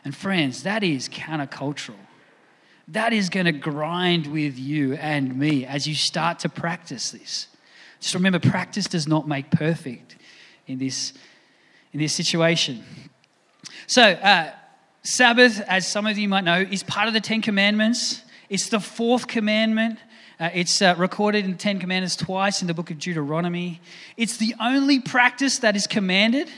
And 0.03 0.15
friends, 0.15 0.63
that 0.63 0.83
is 0.83 1.07
countercultural. 1.07 1.99
That 2.89 3.13
is 3.13 3.29
going 3.29 3.45
to 3.45 3.51
grind 3.51 4.27
with 4.27 4.59
you 4.59 4.93
and 4.95 5.37
me 5.37 5.65
as 5.65 5.87
you 5.87 5.95
start 5.95 6.39
to 6.39 6.49
practice 6.49 7.11
this. 7.11 7.47
Just 7.99 8.13
remember, 8.13 8.39
practice 8.39 8.87
does 8.87 9.07
not 9.07 9.27
make 9.27 9.49
perfect 9.49 10.17
in 10.67 10.77
this, 10.79 11.13
in 11.93 11.99
this 11.99 12.13
situation. 12.13 12.83
So, 13.87 14.01
uh, 14.01 14.51
Sabbath, 15.03 15.61
as 15.61 15.87
some 15.87 16.05
of 16.05 16.17
you 16.17 16.27
might 16.29 16.43
know, 16.43 16.59
is 16.59 16.83
part 16.83 17.07
of 17.07 17.13
the 17.13 17.21
Ten 17.21 17.41
Commandments. 17.41 18.21
It's 18.49 18.69
the 18.69 18.79
fourth 18.79 19.27
commandment. 19.27 19.99
Uh, 20.39 20.49
it's 20.53 20.81
uh, 20.81 20.95
recorded 20.97 21.45
in 21.45 21.51
the 21.51 21.57
Ten 21.57 21.79
Commandments 21.79 22.15
twice 22.15 22.61
in 22.61 22.67
the 22.67 22.73
book 22.73 22.91
of 22.91 22.99
Deuteronomy. 22.99 23.81
It's 24.17 24.37
the 24.37 24.55
only 24.59 24.99
practice 24.99 25.59
that 25.59 25.75
is 25.75 25.87
commanded 25.87 26.49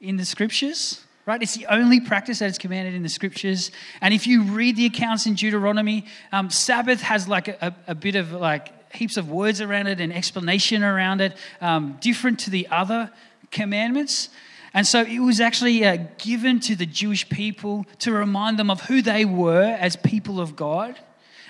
in 0.00 0.16
the 0.16 0.24
scriptures, 0.24 1.04
right? 1.30 1.42
It's 1.42 1.54
the 1.54 1.66
only 1.66 2.00
practice 2.00 2.40
that 2.40 2.50
is 2.50 2.58
commanded 2.58 2.92
in 2.92 3.04
the 3.04 3.08
scriptures. 3.08 3.70
And 4.00 4.12
if 4.12 4.26
you 4.26 4.42
read 4.42 4.74
the 4.74 4.86
accounts 4.86 5.26
in 5.26 5.34
Deuteronomy, 5.34 6.06
um, 6.32 6.50
Sabbath 6.50 7.02
has 7.02 7.28
like 7.28 7.46
a, 7.46 7.72
a, 7.86 7.94
bit 7.94 8.16
of 8.16 8.32
like 8.32 8.92
heaps 8.92 9.16
of 9.16 9.30
words 9.30 9.60
around 9.60 9.86
it 9.86 10.00
and 10.00 10.12
explanation 10.12 10.82
around 10.82 11.20
it, 11.20 11.36
um, 11.60 11.96
different 12.00 12.40
to 12.40 12.50
the 12.50 12.66
other 12.72 13.12
commandments. 13.52 14.30
And 14.74 14.84
so 14.84 15.02
it 15.02 15.20
was 15.20 15.38
actually 15.38 15.84
uh, 15.84 15.98
given 16.18 16.58
to 16.60 16.74
the 16.74 16.84
Jewish 16.84 17.28
people 17.28 17.86
to 18.00 18.10
remind 18.10 18.58
them 18.58 18.68
of 18.68 18.80
who 18.80 19.00
they 19.00 19.24
were 19.24 19.76
as 19.78 19.94
people 19.94 20.40
of 20.40 20.56
God 20.56 20.98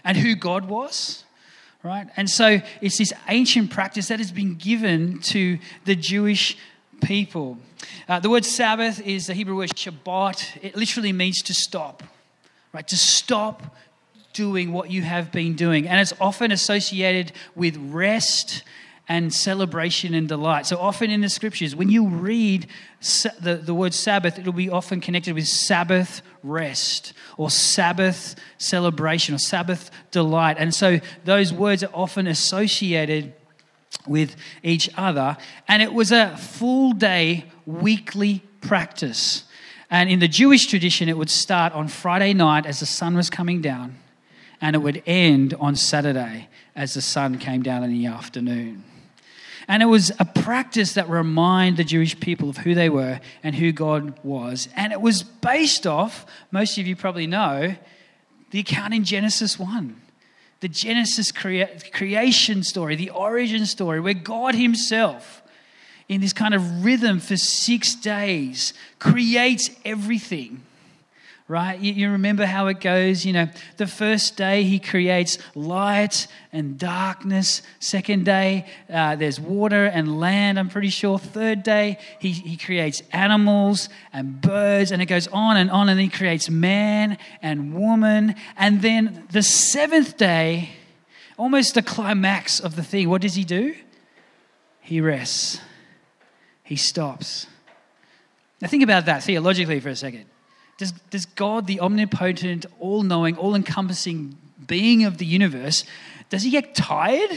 and 0.04 0.14
who 0.14 0.34
God 0.34 0.68
was, 0.68 1.25
right? 1.82 2.06
And 2.18 2.28
so 2.28 2.60
it's 2.82 2.99
this 2.99 3.14
ancient 3.28 3.70
practice 3.70 4.08
that 4.08 4.18
has 4.18 4.30
been 4.30 4.56
given 4.56 5.20
to 5.20 5.58
the 5.87 5.96
Jewish 5.96 6.58
people. 7.00 7.59
Uh, 8.09 8.21
the 8.21 8.30
word 8.30 8.45
Sabbath 8.45 9.00
is 9.07 9.26
the 9.26 9.35
Hebrew 9.35 9.57
word 9.57 9.71
Shabbat. 9.71 10.62
It 10.62 10.76
literally 10.76 11.12
means 11.12 11.42
to 11.42 11.54
stop, 11.54 12.02
right? 12.73 12.87
To 12.88 12.97
stop 12.97 13.76
doing 14.33 14.73
what 14.73 14.90
you 14.90 15.02
have 15.02 15.33
been 15.33 15.54
doing. 15.54 15.88
And 15.88 16.00
it's 16.00 16.12
often 16.21 16.52
associated 16.52 17.33
with 17.54 17.76
rest 17.76 18.62
and 19.09 19.35
celebration 19.35 20.14
and 20.14 20.28
delight. 20.28 20.66
So 20.66 20.78
often 20.78 21.11
in 21.11 21.21
the 21.21 21.28
scriptures, 21.28 21.75
when 21.75 21.88
you 21.88 22.07
read 22.07 22.69
the, 23.40 23.61
the 23.61 23.75
word 23.75 23.92
Sabbath, 23.92 24.38
it'll 24.38 24.52
be 24.52 24.71
often 24.71 25.00
connected 25.00 25.35
with 25.35 25.49
Sabbath 25.49 26.23
rest 26.45 27.12
or 27.37 27.50
Sabbath 27.50 28.37
celebration 28.59 29.35
or 29.35 29.38
Sabbath 29.38 29.90
delight. 30.12 30.59
And 30.61 30.73
so 30.73 31.00
those 31.25 31.52
words 31.52 31.83
are 31.83 31.90
often 31.92 32.28
associated 32.28 33.33
with 34.06 34.37
each 34.62 34.90
other. 34.97 35.37
And 35.68 35.82
it 35.82 35.92
was 35.92 36.12
a 36.12 36.37
full 36.37 36.92
day, 36.92 37.44
weekly 37.66 38.42
practice. 38.61 39.44
And 39.90 40.09
in 40.09 40.20
the 40.20 40.28
Jewish 40.28 40.66
tradition, 40.66 41.09
it 41.09 41.16
would 41.16 41.30
start 41.30 41.73
on 41.73 41.88
Friday 41.88 42.32
night 42.32 42.66
as 42.66 42.80
the 42.80 42.87
sun 42.87 43.16
was 43.16 43.28
coming 43.28 43.61
down, 43.61 43.97
and 44.61 44.76
it 44.76 44.78
would 44.78 45.02
end 45.06 45.54
on 45.54 45.75
Saturday 45.75 46.49
as 46.76 46.94
the 46.94 47.02
sun 47.02 47.38
came 47.38 47.62
down 47.62 47.82
in 47.82 47.90
the 47.92 48.06
afternoon. 48.06 48.85
And 49.66 49.82
it 49.82 49.87
was 49.87 50.11
a 50.18 50.25
practice 50.25 50.94
that 50.94 51.09
reminded 51.09 51.76
the 51.76 51.85
Jewish 51.85 52.18
people 52.18 52.50
of 52.50 52.59
who 52.59 52.75
they 52.75 52.88
were 52.88 53.20
and 53.42 53.54
who 53.54 53.70
God 53.73 54.18
was. 54.25 54.68
And 54.75 54.92
it 54.92 55.00
was 55.00 55.23
based 55.23 55.87
off, 55.87 56.26
most 56.50 56.76
of 56.78 56.87
you 56.87 56.97
probably 56.97 57.26
know, 57.26 57.76
the 58.50 58.59
account 58.59 58.94
in 58.94 59.04
Genesis 59.04 59.59
1. 59.59 60.00
The 60.61 60.69
Genesis 60.69 61.33
crea- 61.33 61.69
creation 61.93 62.62
story, 62.62 62.97
the 62.97 63.11
origin 63.11 63.67
story, 63.67 64.00
where 64.00 64.14
God 64.14 64.55
Himself, 64.55 65.43
in 66.09 66.21
this 66.21 66.33
kind 66.33 66.55
of 66.55 66.85
rhythm 66.85 67.21
for 67.21 67.37
six 67.37 67.95
days, 67.95 68.75
creates 68.99 69.71
everything 69.85 70.62
right? 71.50 71.80
You, 71.80 71.92
you, 71.92 72.11
remember 72.12 72.47
how 72.47 72.69
it 72.69 72.78
goes. 72.78 73.26
You 73.26 73.33
know, 73.33 73.49
the 73.76 73.88
first 73.88 74.37
day 74.37 74.62
he 74.62 74.78
creates 74.78 75.37
light 75.57 76.28
and 76.52 76.78
darkness. 76.78 77.62
Second 77.80 78.25
day, 78.25 78.66
uh, 78.88 79.16
there's 79.16 79.40
water 79.40 79.87
and 79.87 80.21
land, 80.21 80.61
I'm 80.61 80.69
pretty 80.69 80.90
sure. 80.90 81.19
Third 81.19 81.64
day, 81.64 81.99
he, 82.21 82.30
he 82.30 82.57
creates 82.57 83.02
animals 83.12 83.88
and 84.12 84.40
birds, 84.40 84.92
and 84.92 85.02
it 85.02 85.07
goes 85.07 85.26
on 85.26 85.57
and 85.57 85.73
on, 85.73 85.88
and 85.88 85.99
he 85.99 86.09
creates 86.09 86.49
man 86.49 87.19
and 87.42 87.75
woman. 87.75 88.37
And 88.57 88.80
then 88.80 89.26
the 89.33 89.42
seventh 89.42 90.16
day, 90.16 90.71
almost 91.37 91.75
the 91.75 91.83
climax 91.83 92.61
of 92.61 92.76
the 92.76 92.85
thing, 92.85 93.09
what 93.09 93.23
does 93.23 93.35
he 93.35 93.42
do? 93.42 93.75
He 94.83 95.00
rests, 95.00 95.61
he 96.62 96.76
stops. 96.76 97.49
Now, 98.61 98.69
think 98.69 98.85
about 98.85 99.07
that 99.07 99.25
theologically 99.25 99.80
for 99.80 99.88
a 99.88 99.97
second. 99.97 100.29
Does, 100.80 100.92
does 101.10 101.26
God, 101.26 101.66
the 101.66 101.78
omnipotent, 101.78 102.64
all 102.78 103.02
knowing, 103.02 103.37
all 103.37 103.54
encompassing 103.54 104.38
being 104.66 105.04
of 105.04 105.18
the 105.18 105.26
universe, 105.26 105.84
does 106.30 106.42
he 106.42 106.49
get 106.49 106.75
tired? 106.75 107.32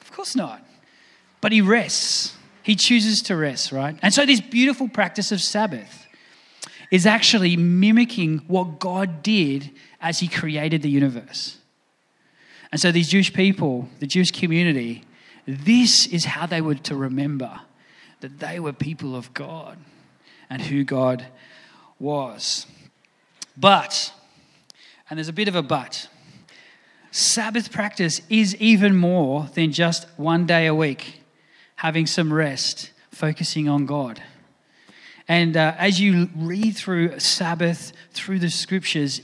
Of 0.00 0.12
course 0.12 0.36
not. 0.36 0.64
But 1.40 1.50
he 1.50 1.62
rests. 1.62 2.36
He 2.62 2.76
chooses 2.76 3.22
to 3.22 3.34
rest, 3.34 3.72
right? 3.72 3.98
And 4.02 4.14
so, 4.14 4.24
this 4.24 4.40
beautiful 4.40 4.88
practice 4.88 5.32
of 5.32 5.40
Sabbath 5.40 6.06
is 6.92 7.06
actually 7.06 7.56
mimicking 7.56 8.38
what 8.46 8.78
God 8.78 9.20
did 9.24 9.72
as 10.00 10.20
he 10.20 10.28
created 10.28 10.82
the 10.82 10.90
universe. 10.90 11.58
And 12.70 12.80
so, 12.80 12.92
these 12.92 13.08
Jewish 13.08 13.32
people, 13.32 13.88
the 13.98 14.06
Jewish 14.06 14.30
community, 14.30 15.02
this 15.44 16.06
is 16.06 16.24
how 16.24 16.46
they 16.46 16.60
were 16.60 16.76
to 16.76 16.94
remember 16.94 17.62
that 18.20 18.38
they 18.38 18.60
were 18.60 18.72
people 18.72 19.16
of 19.16 19.34
God 19.34 19.76
and 20.48 20.62
who 20.62 20.84
God 20.84 21.26
was. 22.00 22.66
But, 23.56 24.12
and 25.08 25.18
there's 25.18 25.28
a 25.28 25.32
bit 25.32 25.48
of 25.48 25.54
a 25.54 25.62
but, 25.62 26.08
Sabbath 27.12 27.72
practice 27.72 28.22
is 28.28 28.54
even 28.56 28.96
more 28.96 29.48
than 29.54 29.72
just 29.72 30.06
one 30.16 30.46
day 30.46 30.66
a 30.66 30.74
week, 30.74 31.22
having 31.76 32.06
some 32.06 32.32
rest, 32.32 32.92
focusing 33.10 33.68
on 33.68 33.84
God. 33.84 34.22
And 35.26 35.56
uh, 35.56 35.74
as 35.76 36.00
you 36.00 36.30
read 36.36 36.76
through 36.76 37.18
Sabbath, 37.18 37.92
through 38.12 38.38
the 38.38 38.50
scriptures, 38.50 39.20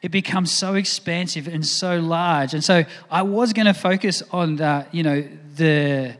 it 0.00 0.10
becomes 0.10 0.52
so 0.52 0.74
expansive 0.74 1.48
and 1.48 1.66
so 1.66 1.98
large. 1.98 2.54
And 2.54 2.62
so 2.62 2.84
I 3.10 3.22
was 3.22 3.52
going 3.52 3.66
to 3.66 3.74
focus 3.74 4.22
on, 4.30 4.56
the, 4.56 4.86
you 4.92 5.02
know, 5.02 5.26
the 5.56 6.16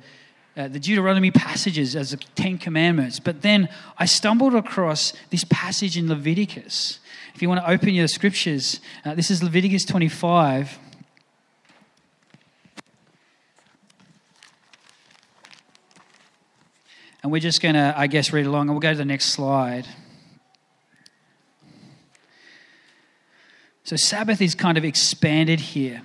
uh, 0.57 0.69
the 0.69 0.79
Deuteronomy 0.79 1.31
passages 1.31 1.97
as 1.97 2.13
the 2.13 2.17
Ten 2.37 2.59
Commandments. 2.59 3.19
But 3.19 3.43
then 3.43 3.69
I 3.99 4.05
stumbled 4.05 4.55
across 4.55 5.13
this 5.31 5.45
passage 5.45 5.97
in 5.97 6.09
Leviticus. 6.09 7.01
If 7.35 7.43
you 7.43 7.49
want 7.49 7.61
to 7.61 7.69
open 7.69 7.91
your 7.91 8.07
scriptures, 8.07 8.81
uh, 9.05 9.15
this 9.15 9.31
is 9.31 9.43
Leviticus 9.43 9.85
25. 9.85 10.79
And 17.25 17.33
we're 17.33 17.41
just 17.41 17.61
going 17.61 17.75
to, 17.75 17.93
I 17.97 18.07
guess, 18.07 18.33
read 18.33 18.47
along, 18.47 18.69
and 18.69 18.73
we'll 18.73 18.81
go 18.81 18.93
to 18.93 18.99
the 18.99 19.05
next 19.05 19.31
slide. 19.31 19.89
So, 23.83 23.97
Sabbath 23.97 24.41
is 24.41 24.55
kind 24.55 24.79
of 24.79 24.85
expanded 24.85 25.59
here. 25.59 26.03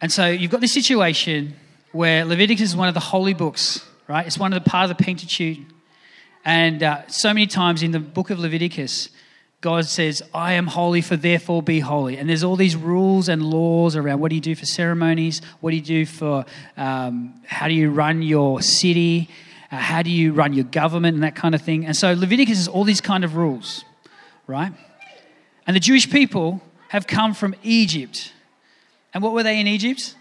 And 0.00 0.12
so 0.12 0.28
you've 0.28 0.50
got 0.50 0.60
this 0.60 0.72
situation 0.72 1.56
where 1.92 2.24
Leviticus 2.24 2.70
is 2.70 2.76
one 2.76 2.88
of 2.88 2.94
the 2.94 3.00
holy 3.00 3.34
books, 3.34 3.84
right? 4.06 4.26
It's 4.26 4.38
one 4.38 4.52
of 4.52 4.62
the 4.62 4.68
part 4.68 4.88
of 4.88 4.96
the 4.96 5.02
Pentateuch. 5.02 5.58
And 6.44 6.82
uh, 6.82 7.06
so 7.08 7.34
many 7.34 7.46
times 7.46 7.82
in 7.82 7.90
the 7.90 7.98
book 7.98 8.30
of 8.30 8.38
Leviticus, 8.38 9.08
God 9.60 9.86
says, 9.86 10.22
I 10.32 10.52
am 10.52 10.68
holy, 10.68 11.00
for 11.00 11.16
therefore 11.16 11.64
be 11.64 11.80
holy. 11.80 12.16
And 12.16 12.28
there's 12.28 12.44
all 12.44 12.54
these 12.54 12.76
rules 12.76 13.28
and 13.28 13.42
laws 13.42 13.96
around 13.96 14.20
what 14.20 14.28
do 14.28 14.36
you 14.36 14.40
do 14.40 14.54
for 14.54 14.66
ceremonies? 14.66 15.42
What 15.60 15.70
do 15.70 15.76
you 15.76 15.82
do 15.82 16.06
for, 16.06 16.44
um, 16.76 17.34
how 17.44 17.66
do 17.66 17.74
you 17.74 17.90
run 17.90 18.22
your 18.22 18.62
city? 18.62 19.28
Uh, 19.72 19.76
how 19.76 20.02
do 20.02 20.10
you 20.10 20.32
run 20.32 20.52
your 20.52 20.64
government 20.64 21.14
and 21.16 21.24
that 21.24 21.34
kind 21.34 21.56
of 21.56 21.62
thing? 21.62 21.84
And 21.84 21.96
so 21.96 22.12
Leviticus 22.12 22.60
is 22.60 22.68
all 22.68 22.84
these 22.84 23.00
kind 23.00 23.24
of 23.24 23.34
rules, 23.34 23.84
right? 24.46 24.72
And 25.66 25.74
the 25.74 25.80
Jewish 25.80 26.08
people 26.08 26.62
have 26.90 27.08
come 27.08 27.34
from 27.34 27.56
Egypt 27.64 28.32
and 29.14 29.22
what 29.22 29.32
were 29.32 29.42
they 29.42 29.60
in 29.60 29.66
Egypt? 29.66 30.14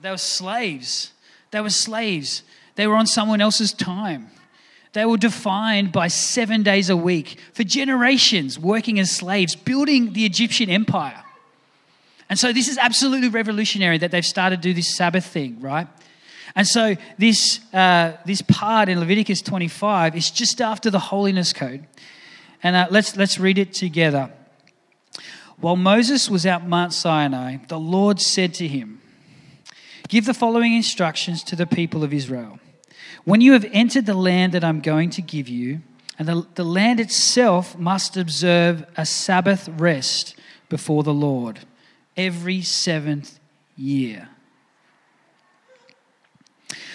They 0.00 0.10
were 0.10 0.18
slaves. 0.18 1.12
They 1.50 1.60
were 1.60 1.70
slaves. 1.70 2.42
They 2.74 2.86
were 2.86 2.96
on 2.96 3.06
someone 3.06 3.40
else's 3.40 3.72
time. 3.72 4.30
They 4.92 5.04
were 5.04 5.16
defined 5.16 5.90
by 5.90 6.08
seven 6.08 6.62
days 6.62 6.88
a 6.88 6.96
week 6.96 7.38
for 7.52 7.64
generations 7.64 8.58
working 8.58 9.00
as 9.00 9.10
slaves, 9.10 9.56
building 9.56 10.12
the 10.12 10.24
Egyptian 10.24 10.70
empire. 10.70 11.24
And 12.28 12.38
so 12.38 12.52
this 12.52 12.68
is 12.68 12.78
absolutely 12.78 13.28
revolutionary 13.28 13.98
that 13.98 14.10
they've 14.10 14.24
started 14.24 14.62
to 14.62 14.68
do 14.68 14.74
this 14.74 14.94
Sabbath 14.96 15.26
thing, 15.26 15.60
right? 15.60 15.88
And 16.54 16.66
so 16.66 16.96
this, 17.18 17.60
uh, 17.72 18.16
this 18.24 18.42
part 18.42 18.88
in 18.88 19.00
Leviticus 19.00 19.42
25 19.42 20.16
is 20.16 20.30
just 20.30 20.60
after 20.60 20.90
the 20.90 20.98
holiness 20.98 21.52
code. 21.52 21.86
And 22.62 22.76
uh, 22.76 22.86
let's, 22.90 23.16
let's 23.16 23.38
read 23.38 23.58
it 23.58 23.74
together. 23.74 24.30
While 25.58 25.76
Moses 25.76 26.28
was 26.28 26.46
at 26.46 26.66
Mount 26.66 26.92
Sinai, 26.92 27.58
the 27.68 27.78
Lord 27.78 28.20
said 28.20 28.54
to 28.54 28.68
him, 28.68 29.00
Give 30.08 30.26
the 30.26 30.34
following 30.34 30.74
instructions 30.74 31.42
to 31.44 31.56
the 31.56 31.66
people 31.66 32.04
of 32.04 32.12
Israel. 32.12 32.58
When 33.24 33.40
you 33.40 33.52
have 33.52 33.64
entered 33.72 34.06
the 34.06 34.14
land 34.14 34.52
that 34.52 34.64
I'm 34.64 34.80
going 34.80 35.10
to 35.10 35.22
give 35.22 35.48
you, 35.48 35.80
and 36.18 36.28
the, 36.28 36.46
the 36.54 36.64
land 36.64 37.00
itself 37.00 37.76
must 37.78 38.16
observe 38.16 38.84
a 38.96 39.06
Sabbath 39.06 39.68
rest 39.68 40.36
before 40.68 41.02
the 41.02 41.14
Lord 41.14 41.60
every 42.16 42.62
seventh 42.62 43.38
year. 43.76 44.28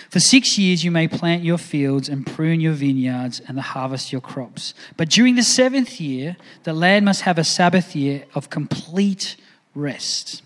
For 0.09 0.19
six 0.19 0.57
years 0.57 0.83
you 0.83 0.89
may 0.89 1.07
plant 1.07 1.43
your 1.43 1.59
fields 1.59 2.09
and 2.09 2.25
prune 2.25 2.59
your 2.59 2.73
vineyards 2.73 3.41
and 3.47 3.59
harvest 3.59 4.11
your 4.11 4.21
crops. 4.21 4.73
But 4.97 5.09
during 5.09 5.35
the 5.35 5.43
seventh 5.43 6.01
year, 6.01 6.35
the 6.63 6.73
land 6.73 7.05
must 7.05 7.21
have 7.21 7.37
a 7.37 7.43
Sabbath 7.43 7.95
year 7.95 8.25
of 8.33 8.49
complete 8.49 9.35
rest. 9.75 10.41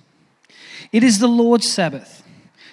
It 0.92 1.04
is 1.04 1.20
the 1.20 1.28
Lord's 1.28 1.72
Sabbath. 1.72 2.24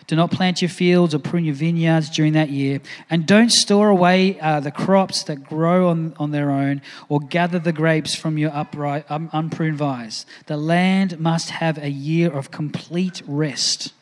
Do 0.09 0.17
not 0.17 0.33
plant 0.33 0.61
your 0.61 0.69
fields 0.69 1.15
or 1.15 1.21
prune 1.21 1.45
your 1.45 1.55
vineyards 1.55 2.11
during 2.11 2.33
that 2.33 2.51
year. 2.51 2.81
And 3.09 3.25
don't 3.25 3.53
store 3.53 3.91
away 3.91 4.41
uh, 4.41 4.59
the 4.59 4.73
crops 4.73 5.23
that 5.25 5.45
grow 5.45 5.91
on, 5.91 6.15
on 6.19 6.33
their 6.33 6.51
own 6.51 6.83
or 7.09 7.21
gather 7.21 7.61
the 7.61 7.73
grapes 7.73 8.17
from 8.17 8.37
your 8.37 8.51
upright, 8.53 9.09
um, 9.09 9.31
unpruned 9.33 9.77
vines. 9.77 10.27
The 10.47 10.57
land 10.57 11.21
must 11.21 11.51
have 11.51 11.79
a 11.79 11.89
year 11.89 12.33
of 12.33 12.51
complete 12.51 13.23
rest. 13.25 13.93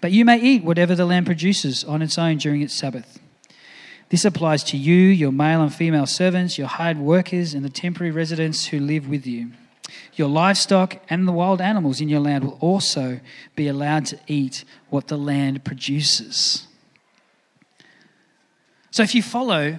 But 0.00 0.12
you 0.12 0.24
may 0.24 0.40
eat 0.40 0.64
whatever 0.64 0.94
the 0.94 1.06
land 1.06 1.26
produces 1.26 1.84
on 1.84 2.02
its 2.02 2.18
own 2.18 2.38
during 2.38 2.62
its 2.62 2.74
Sabbath. 2.74 3.18
This 4.10 4.24
applies 4.24 4.64
to 4.64 4.76
you, 4.76 4.96
your 4.96 5.32
male 5.32 5.62
and 5.62 5.72
female 5.72 6.06
servants, 6.06 6.58
your 6.58 6.66
hired 6.66 6.98
workers, 6.98 7.54
and 7.54 7.64
the 7.64 7.70
temporary 7.70 8.10
residents 8.10 8.66
who 8.66 8.80
live 8.80 9.08
with 9.08 9.26
you. 9.26 9.52
Your 10.14 10.28
livestock 10.28 10.96
and 11.08 11.26
the 11.26 11.32
wild 11.32 11.60
animals 11.60 12.00
in 12.00 12.08
your 12.08 12.20
land 12.20 12.44
will 12.44 12.58
also 12.60 13.20
be 13.54 13.68
allowed 13.68 14.06
to 14.06 14.18
eat 14.26 14.64
what 14.88 15.08
the 15.08 15.16
land 15.16 15.64
produces. 15.64 16.66
So, 18.90 19.04
if 19.04 19.14
you 19.14 19.22
follow, 19.22 19.78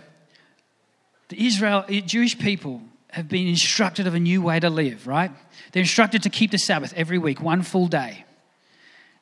the 1.27 1.45
Israel, 1.45 1.85
eh, 1.89 1.99
Jewish 1.99 2.39
people 2.39 2.81
have 3.11 3.27
been 3.27 3.47
instructed 3.47 4.07
of 4.07 4.15
a 4.15 4.19
new 4.19 4.41
way 4.41 4.59
to 4.59 4.69
live, 4.69 5.05
right? 5.05 5.31
They're 5.71 5.81
instructed 5.81 6.23
to 6.23 6.29
keep 6.29 6.51
the 6.51 6.57
Sabbath 6.57 6.93
every 6.95 7.17
week, 7.17 7.41
one 7.41 7.61
full 7.61 7.87
day. 7.87 8.23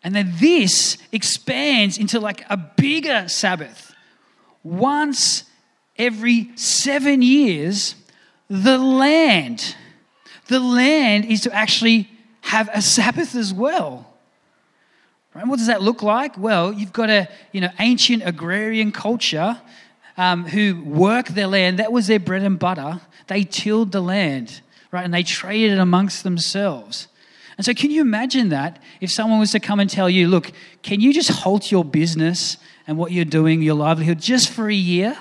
And 0.04 0.16
then 0.16 0.34
this 0.40 0.98
expands 1.12 1.98
into 1.98 2.20
like 2.20 2.46
a 2.50 2.58
bigger 2.58 3.28
Sabbath. 3.28 3.94
Once 4.64 5.44
every 5.98 6.50
seven 6.56 7.22
years, 7.22 7.96
the 8.50 8.78
land 8.78 9.76
the 10.50 10.60
land 10.60 11.26
is 11.26 11.42
to 11.42 11.54
actually 11.54 12.10
have 12.42 12.70
a 12.74 12.82
Sabbath 12.82 13.36
as 13.36 13.54
well. 13.54 14.12
Right? 15.34 15.48
What 15.48 15.58
does 15.58 15.68
that 15.68 15.82
look 15.82 16.02
like? 16.02 16.38
Well, 16.38 16.74
you've 16.74 16.92
got 16.92 17.10
a 17.10 17.30
you 17.54 17.62
know 17.62 17.70
ancient 17.80 18.24
agrarian 18.26 18.92
culture 18.92 19.62
um, 20.18 20.46
who 20.46 20.84
work 20.84 21.28
their 21.28 21.48
land. 21.48 21.80
That 21.80 21.92
was 21.92 22.08
their 22.08 22.20
bread 22.20 22.42
and 22.42 22.60
butter. 22.60 23.00
They 23.28 23.44
tilled 23.44 23.92
the 23.92 24.02
land, 24.02 24.62
right, 24.92 25.06
and 25.06 25.14
they 25.14 25.24
traded 25.24 25.74
it 25.74 25.80
amongst 25.80 26.24
themselves. 26.24 27.08
And 27.60 27.66
so, 27.66 27.74
can 27.74 27.92
you 27.92 28.00
imagine 28.00 28.50
that 28.50 28.82
if 29.02 29.12
someone 29.12 29.38
was 29.38 29.52
to 29.52 29.60
come 29.60 29.82
and 29.82 29.90
tell 29.90 30.10
you, 30.10 30.30
look, 30.30 30.54
can 30.82 31.02
you 31.02 31.14
just 31.14 31.30
halt 31.30 31.70
your 31.70 31.84
business 31.84 32.56
and 32.88 32.98
what 32.98 33.12
you're 33.12 33.26
doing, 33.26 33.62
your 33.62 33.76
livelihood, 33.76 34.22
just 34.22 34.50
for 34.50 34.70
a 34.70 34.74
year, 34.74 35.18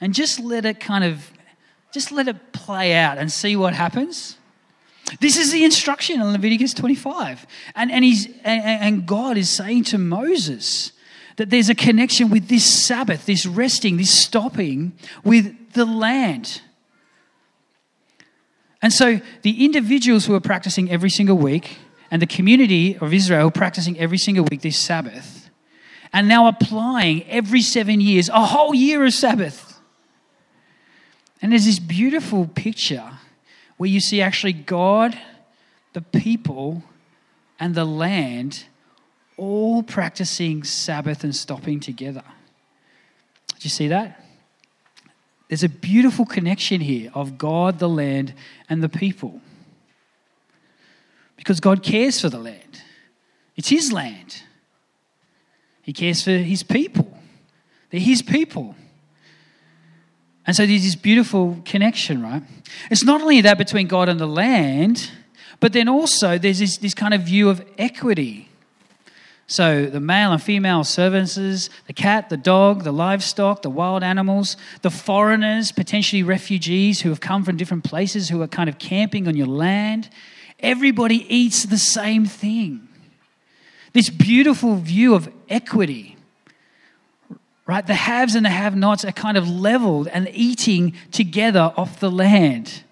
and 0.00 0.12
just 0.12 0.40
let 0.40 0.64
it 0.64 0.80
kind 0.80 1.04
of, 1.04 1.30
just 1.92 2.10
let 2.10 2.26
it 2.26 2.52
play 2.52 2.96
out 2.96 3.16
and 3.16 3.30
see 3.30 3.54
what 3.54 3.74
happens? 3.74 4.38
This 5.20 5.36
is 5.36 5.52
the 5.52 5.62
instruction 5.62 6.20
in 6.20 6.32
Leviticus 6.32 6.74
25. 6.74 7.46
And, 7.76 7.92
and, 7.92 8.04
he's, 8.04 8.26
and, 8.26 8.64
and 8.64 9.06
God 9.06 9.36
is 9.36 9.48
saying 9.48 9.84
to 9.84 9.98
Moses 9.98 10.90
that 11.36 11.48
there's 11.48 11.68
a 11.68 11.76
connection 11.76 12.28
with 12.28 12.48
this 12.48 12.64
Sabbath, 12.64 13.24
this 13.26 13.46
resting, 13.46 13.98
this 13.98 14.10
stopping 14.10 14.94
with 15.22 15.74
the 15.74 15.84
land. 15.84 16.60
And 18.80 18.92
so 18.92 19.20
the 19.42 19.64
individuals 19.64 20.26
who 20.26 20.34
are 20.34 20.40
practicing 20.40 20.90
every 20.90 21.10
single 21.10 21.36
week 21.36 21.78
and 22.10 22.22
the 22.22 22.26
community 22.26 22.96
of 22.96 23.12
Israel 23.12 23.50
practicing 23.50 23.98
every 23.98 24.18
single 24.18 24.44
week 24.50 24.62
this 24.62 24.78
Sabbath 24.78 25.50
and 26.12 26.28
now 26.28 26.46
applying 26.46 27.24
every 27.24 27.60
seven 27.60 28.00
years 28.00 28.28
a 28.28 28.46
whole 28.46 28.74
year 28.74 29.04
of 29.04 29.12
Sabbath. 29.12 29.80
And 31.42 31.52
there's 31.52 31.66
this 31.66 31.78
beautiful 31.78 32.46
picture 32.46 33.18
where 33.76 33.90
you 33.90 34.00
see 34.00 34.20
actually 34.20 34.52
God, 34.52 35.18
the 35.92 36.00
people, 36.00 36.82
and 37.60 37.74
the 37.74 37.84
land 37.84 38.64
all 39.36 39.82
practicing 39.82 40.64
Sabbath 40.64 41.22
and 41.22 41.34
stopping 41.34 41.78
together. 41.78 42.24
Did 43.54 43.64
you 43.64 43.70
see 43.70 43.88
that? 43.88 44.24
There's 45.48 45.64
a 45.64 45.68
beautiful 45.68 46.26
connection 46.26 46.80
here 46.80 47.10
of 47.14 47.38
God, 47.38 47.78
the 47.78 47.88
land, 47.88 48.34
and 48.68 48.82
the 48.82 48.88
people. 48.88 49.40
Because 51.36 51.58
God 51.60 51.82
cares 51.82 52.20
for 52.20 52.28
the 52.28 52.38
land, 52.38 52.82
it's 53.56 53.68
His 53.68 53.92
land. 53.92 54.42
He 55.82 55.94
cares 55.94 56.22
for 56.22 56.32
His 56.32 56.62
people, 56.62 57.10
they're 57.90 58.00
His 58.00 58.22
people. 58.22 58.76
And 60.46 60.56
so 60.56 60.64
there's 60.64 60.82
this 60.82 60.94
beautiful 60.94 61.60
connection, 61.66 62.22
right? 62.22 62.42
It's 62.90 63.04
not 63.04 63.20
only 63.20 63.42
that 63.42 63.58
between 63.58 63.86
God 63.86 64.08
and 64.08 64.18
the 64.18 64.26
land, 64.26 65.10
but 65.60 65.74
then 65.74 65.88
also 65.88 66.38
there's 66.38 66.58
this, 66.58 66.78
this 66.78 66.94
kind 66.94 67.12
of 67.12 67.22
view 67.22 67.50
of 67.50 67.62
equity. 67.76 68.47
So 69.48 69.86
the 69.86 69.98
male 69.98 70.30
and 70.30 70.42
female 70.42 70.84
servants, 70.84 71.34
the 71.34 71.92
cat, 71.94 72.28
the 72.28 72.36
dog, 72.36 72.84
the 72.84 72.92
livestock, 72.92 73.62
the 73.62 73.70
wild 73.70 74.02
animals, 74.02 74.56
the 74.82 74.90
foreigners, 74.90 75.72
potentially 75.72 76.22
refugees 76.22 77.00
who 77.00 77.08
have 77.08 77.20
come 77.20 77.44
from 77.44 77.56
different 77.56 77.82
places 77.82 78.28
who 78.28 78.40
are 78.42 78.46
kind 78.46 78.68
of 78.68 78.78
camping 78.78 79.26
on 79.26 79.36
your 79.36 79.46
land, 79.46 80.10
everybody 80.60 81.26
eats 81.34 81.64
the 81.64 81.78
same 81.78 82.26
thing. 82.26 82.86
This 83.94 84.10
beautiful 84.10 84.76
view 84.76 85.14
of 85.14 85.32
equity 85.48 86.18
right? 87.68 87.86
The 87.86 87.94
haves 87.94 88.34
and 88.34 88.46
the 88.46 88.50
have 88.50 88.74
nots 88.74 89.04
are 89.04 89.12
kind 89.12 89.36
of 89.36 89.48
leveled 89.48 90.08
and 90.08 90.28
eating 90.32 90.94
together 91.12 91.72
off 91.76 92.00
the 92.00 92.10
land. 92.10 92.82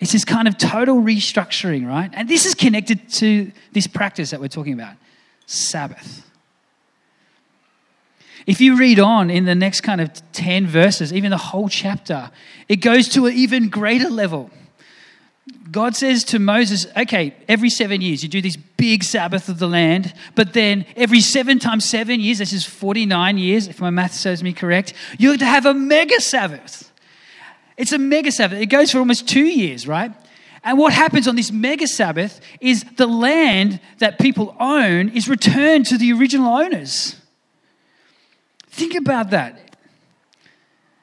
It's 0.00 0.12
this 0.12 0.24
kind 0.24 0.46
of 0.46 0.56
total 0.56 0.96
restructuring, 0.96 1.86
right? 1.86 2.10
And 2.12 2.28
this 2.28 2.46
is 2.46 2.54
connected 2.54 3.08
to 3.14 3.50
this 3.72 3.86
practice 3.86 4.30
that 4.30 4.40
we're 4.40 4.48
talking 4.48 4.74
about 4.74 4.94
Sabbath. 5.46 6.24
If 8.46 8.60
you 8.60 8.76
read 8.76 8.98
on 8.98 9.28
in 9.28 9.44
the 9.44 9.54
next 9.54 9.82
kind 9.82 10.00
of 10.00 10.10
10 10.32 10.66
verses, 10.66 11.12
even 11.12 11.30
the 11.30 11.36
whole 11.36 11.68
chapter, 11.68 12.30
it 12.68 12.76
goes 12.76 13.08
to 13.10 13.26
an 13.26 13.34
even 13.34 13.68
greater 13.68 14.08
level. 14.08 14.50
God 15.70 15.94
says 15.96 16.24
to 16.24 16.38
Moses, 16.38 16.86
okay, 16.96 17.34
every 17.46 17.68
seven 17.68 18.00
years 18.00 18.22
you 18.22 18.28
do 18.28 18.40
this 18.40 18.56
big 18.56 19.04
Sabbath 19.04 19.48
of 19.48 19.58
the 19.58 19.68
land, 19.68 20.14
but 20.34 20.54
then 20.54 20.86
every 20.96 21.20
seven 21.20 21.58
times 21.58 21.84
seven 21.84 22.20
years, 22.20 22.38
this 22.38 22.52
is 22.52 22.64
49 22.64 23.36
years, 23.36 23.68
if 23.68 23.80
my 23.80 23.90
math 23.90 24.14
serves 24.14 24.42
me 24.42 24.52
correct, 24.52 24.94
you 25.18 25.30
have 25.30 25.40
to 25.40 25.46
have 25.46 25.66
a 25.66 25.74
mega 25.74 26.20
Sabbath. 26.20 26.87
It's 27.78 27.92
a 27.92 27.98
mega 27.98 28.30
Sabbath. 28.30 28.60
It 28.60 28.66
goes 28.66 28.90
for 28.90 28.98
almost 28.98 29.26
two 29.26 29.46
years, 29.46 29.88
right? 29.88 30.12
And 30.64 30.76
what 30.76 30.92
happens 30.92 31.28
on 31.28 31.36
this 31.36 31.52
mega 31.52 31.86
Sabbath 31.86 32.40
is 32.60 32.84
the 32.96 33.06
land 33.06 33.80
that 33.98 34.18
people 34.18 34.54
own 34.60 35.08
is 35.10 35.28
returned 35.28 35.86
to 35.86 35.96
the 35.96 36.12
original 36.12 36.52
owners. 36.52 37.16
Think 38.66 38.94
about 38.94 39.30
that. 39.30 39.68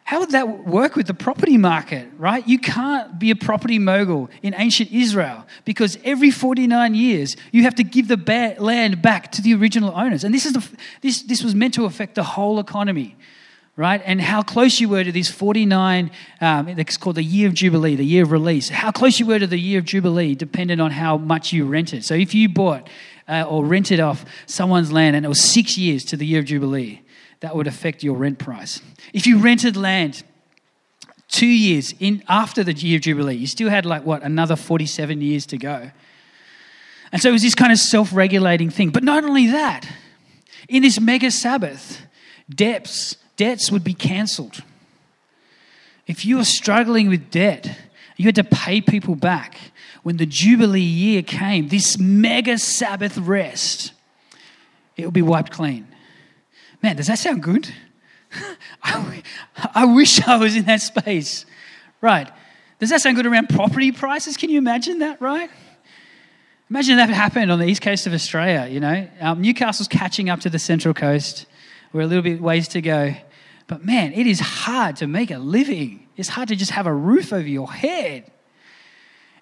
How 0.04 0.20
would 0.20 0.32
that 0.32 0.66
work 0.68 0.96
with 0.96 1.08
the 1.08 1.16
property 1.16 1.58
market, 1.58 2.08
right? 2.20 2.48
You 2.48 2.60
can't 2.60 3.18
be 3.18 3.32
a 3.32 3.36
property 3.36 3.80
mogul 3.80 4.30
in 4.44 4.54
ancient 4.56 4.92
Israel 4.92 5.48
because 5.64 5.98
every 6.04 6.30
49 6.30 6.94
years 6.94 7.36
you 7.52 7.64
have 7.64 7.74
to 7.76 7.84
give 7.84 8.08
the 8.08 8.56
land 8.60 9.02
back 9.02 9.32
to 9.32 9.42
the 9.42 9.56
original 9.56 9.92
owners. 9.96 10.24
And 10.24 10.32
this, 10.32 10.46
is 10.46 10.54
the, 10.54 10.70
this, 11.02 11.24
this 11.24 11.44
was 11.44 11.56
meant 11.56 11.74
to 11.74 11.86
affect 11.86 12.14
the 12.14 12.24
whole 12.24 12.60
economy, 12.60 13.16
right? 13.78 14.02
And 14.06 14.22
how 14.22 14.42
close 14.42 14.80
you 14.80 14.88
were 14.88 15.04
to 15.04 15.12
this 15.12 15.30
49, 15.30 16.12
um, 16.42 16.68
it's 16.68 16.98
called 16.98 17.18
the 17.18 17.24
year 17.24 17.48
of 17.48 17.54
Jubilee, 17.54 17.96
the 17.96 18.06
year 18.06 18.24
of 18.24 18.32
release. 18.32 18.70
How 18.70 18.92
close 18.92 19.20
you 19.20 19.26
were 19.26 19.40
to 19.40 19.48
the 19.48 19.60
year 19.60 19.80
of 19.80 19.86
Jubilee 19.86 20.36
depended 20.36 20.80
on 20.80 20.92
how 20.92 21.18
much 21.18 21.52
you 21.52 21.66
rented. 21.66 22.06
So 22.06 22.14
if 22.14 22.34
you 22.34 22.48
bought 22.48 22.88
uh, 23.28 23.46
or 23.48 23.66
rented 23.66 24.00
off 24.00 24.26
someone's 24.46 24.92
land 24.92 25.16
and 25.16 25.26
it 25.26 25.30
was 25.30 25.42
six 25.42 25.78
years 25.78 26.06
to 26.06 26.18
the 26.18 26.26
year 26.26 26.40
of 26.40 26.46
Jubilee, 26.46 27.02
that 27.42 27.56
would 27.56 27.68
affect 27.68 28.04
your 28.04 28.16
rent 28.16 28.40
price. 28.40 28.82
If 29.14 29.28
you 29.28 29.40
rented 29.40 29.76
land 29.76 30.24
two 31.28 31.46
years 31.46 31.94
in 32.00 32.24
after 32.30 32.64
the 32.64 32.74
year 32.74 32.96
of 32.96 33.02
Jubilee, 33.02 33.36
you 33.36 33.48
still 33.48 33.70
had 33.70 33.86
like 33.86 34.06
what, 34.06 34.24
another 34.24 34.56
47 34.56 35.22
years 35.22 35.46
to 35.48 35.58
go. 35.58 35.92
And 37.12 37.22
so 37.22 37.30
it 37.30 37.34
was 37.34 37.42
this 37.42 37.56
kind 37.56 37.72
of 37.72 37.78
self 37.78 38.14
regulating 38.14 38.70
thing. 38.70 38.90
But 38.90 39.04
not 39.04 39.24
only 39.24 39.48
that, 39.48 39.88
in 40.68 40.82
this 40.82 41.00
mega 41.00 41.30
Sabbath, 41.30 42.02
debts, 42.50 43.18
debts 43.36 43.72
would 43.72 43.84
be 43.84 43.94
cancelled. 43.94 44.64
If 46.08 46.26
you 46.26 46.38
were 46.38 46.46
struggling 46.46 47.10
with 47.10 47.32
debt, 47.32 47.78
you 48.18 48.26
had 48.26 48.36
to 48.36 48.44
pay 48.44 48.82
people 48.82 49.16
back. 49.16 49.58
when 50.04 50.18
the 50.18 50.26
Jubilee 50.28 50.80
year 50.82 51.24
came, 51.24 51.70
this 51.70 51.98
mega 51.98 52.60
Sabbath 52.60 53.18
rest, 53.18 53.92
it 54.96 55.06
would 55.06 55.16
be 55.16 55.24
wiped 55.24 55.52
clean. 55.52 55.88
Man, 56.84 56.96
does 56.96 57.08
that 57.08 57.18
sound 57.18 57.42
good? 57.42 57.74
I, 58.84 59.86
wish 59.86 60.22
I 60.22 60.38
was 60.38 60.56
in 60.56 60.66
that 60.66 60.82
space. 60.82 61.46
Right. 62.02 62.30
Does 62.80 62.92
that 62.92 63.02
sound 63.02 63.16
good 63.16 63.26
around 63.26 63.50
property 63.50 63.92
prices? 63.92 64.38
Can 64.38 64.52
you 64.52 64.60
imagine 64.60 65.00
that, 65.00 65.20
right? 65.22 65.50
Imagine 66.70 66.98
that 66.98 67.10
happened 67.10 67.52
on 67.52 67.60
the 67.60 67.66
east 67.66 67.82
coast 67.82 68.06
of 68.06 68.14
Australia, 68.14 68.68
you 68.72 68.80
know. 68.80 69.08
Um, 69.20 69.42
Newcastle's 69.42 69.88
catching 69.88 70.30
up 70.30 70.42
to 70.42 70.50
the 70.50 70.60
central 70.60 70.94
coast. 70.94 71.46
We're 71.96 72.02
a 72.02 72.08
little 72.08 72.24
bit 72.24 72.42
ways 72.42 72.68
to 72.70 72.82
go. 72.82 73.16
But 73.68 73.86
man, 73.86 74.12
it 74.12 74.28
is 74.28 74.42
hard 74.42 74.98
to 74.98 75.08
make 75.08 75.32
a 75.32 75.38
living. 75.38 76.06
It's 76.18 76.28
hard 76.28 76.50
to 76.50 76.56
just 76.58 76.72
have 76.72 76.88
a 76.88 76.94
roof 76.94 77.32
over 77.32 77.48
your 77.48 77.72
head. 77.72 78.30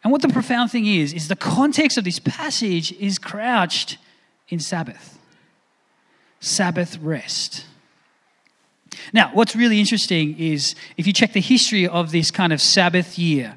And 0.04 0.12
what 0.12 0.22
the 0.22 0.28
profound 0.28 0.70
thing 0.70 0.86
is, 0.86 1.14
is 1.14 1.30
the 1.30 1.36
context 1.36 1.98
of 1.98 2.04
this 2.04 2.20
passage 2.20 2.92
is 2.92 3.18
crouched 3.18 3.98
in 4.50 4.60
Sabbath. 4.60 5.18
Sabbath 6.42 7.00
rest. 7.00 7.66
Now, 9.14 9.32
what's 9.34 9.56
really 9.56 9.80
interesting 9.80 10.38
is 10.38 10.76
if 10.96 11.08
you 11.08 11.14
check 11.14 11.34
the 11.34 11.42
history 11.42 11.88
of 11.88 12.12
this 12.12 12.30
kind 12.30 12.54
of 12.54 12.62
Sabbath 12.62 13.18
year, 13.18 13.56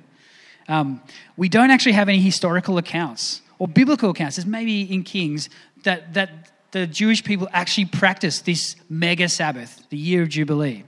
um, 0.69 1.03
we 1.37 1.51
don't 1.51 1.71
actually 1.71 1.93
have 1.93 2.09
any 2.09 2.21
historical 2.21 2.79
accounts 2.79 3.43
or 3.59 3.69
biblical 3.69 4.09
accounts. 4.09 4.37
There's 4.37 4.47
maybe 4.47 4.91
in 4.91 5.03
Kings 5.03 5.51
that, 5.83 6.15
that 6.15 6.56
the 6.73 6.87
Jewish 6.87 7.25
people 7.25 7.49
actually 7.53 7.87
practiced 7.87 8.45
this 8.45 8.77
mega 8.89 9.29
Sabbath, 9.29 9.83
the 9.91 9.97
year 9.97 10.23
of 10.23 10.29
Jubilee. 10.29 10.85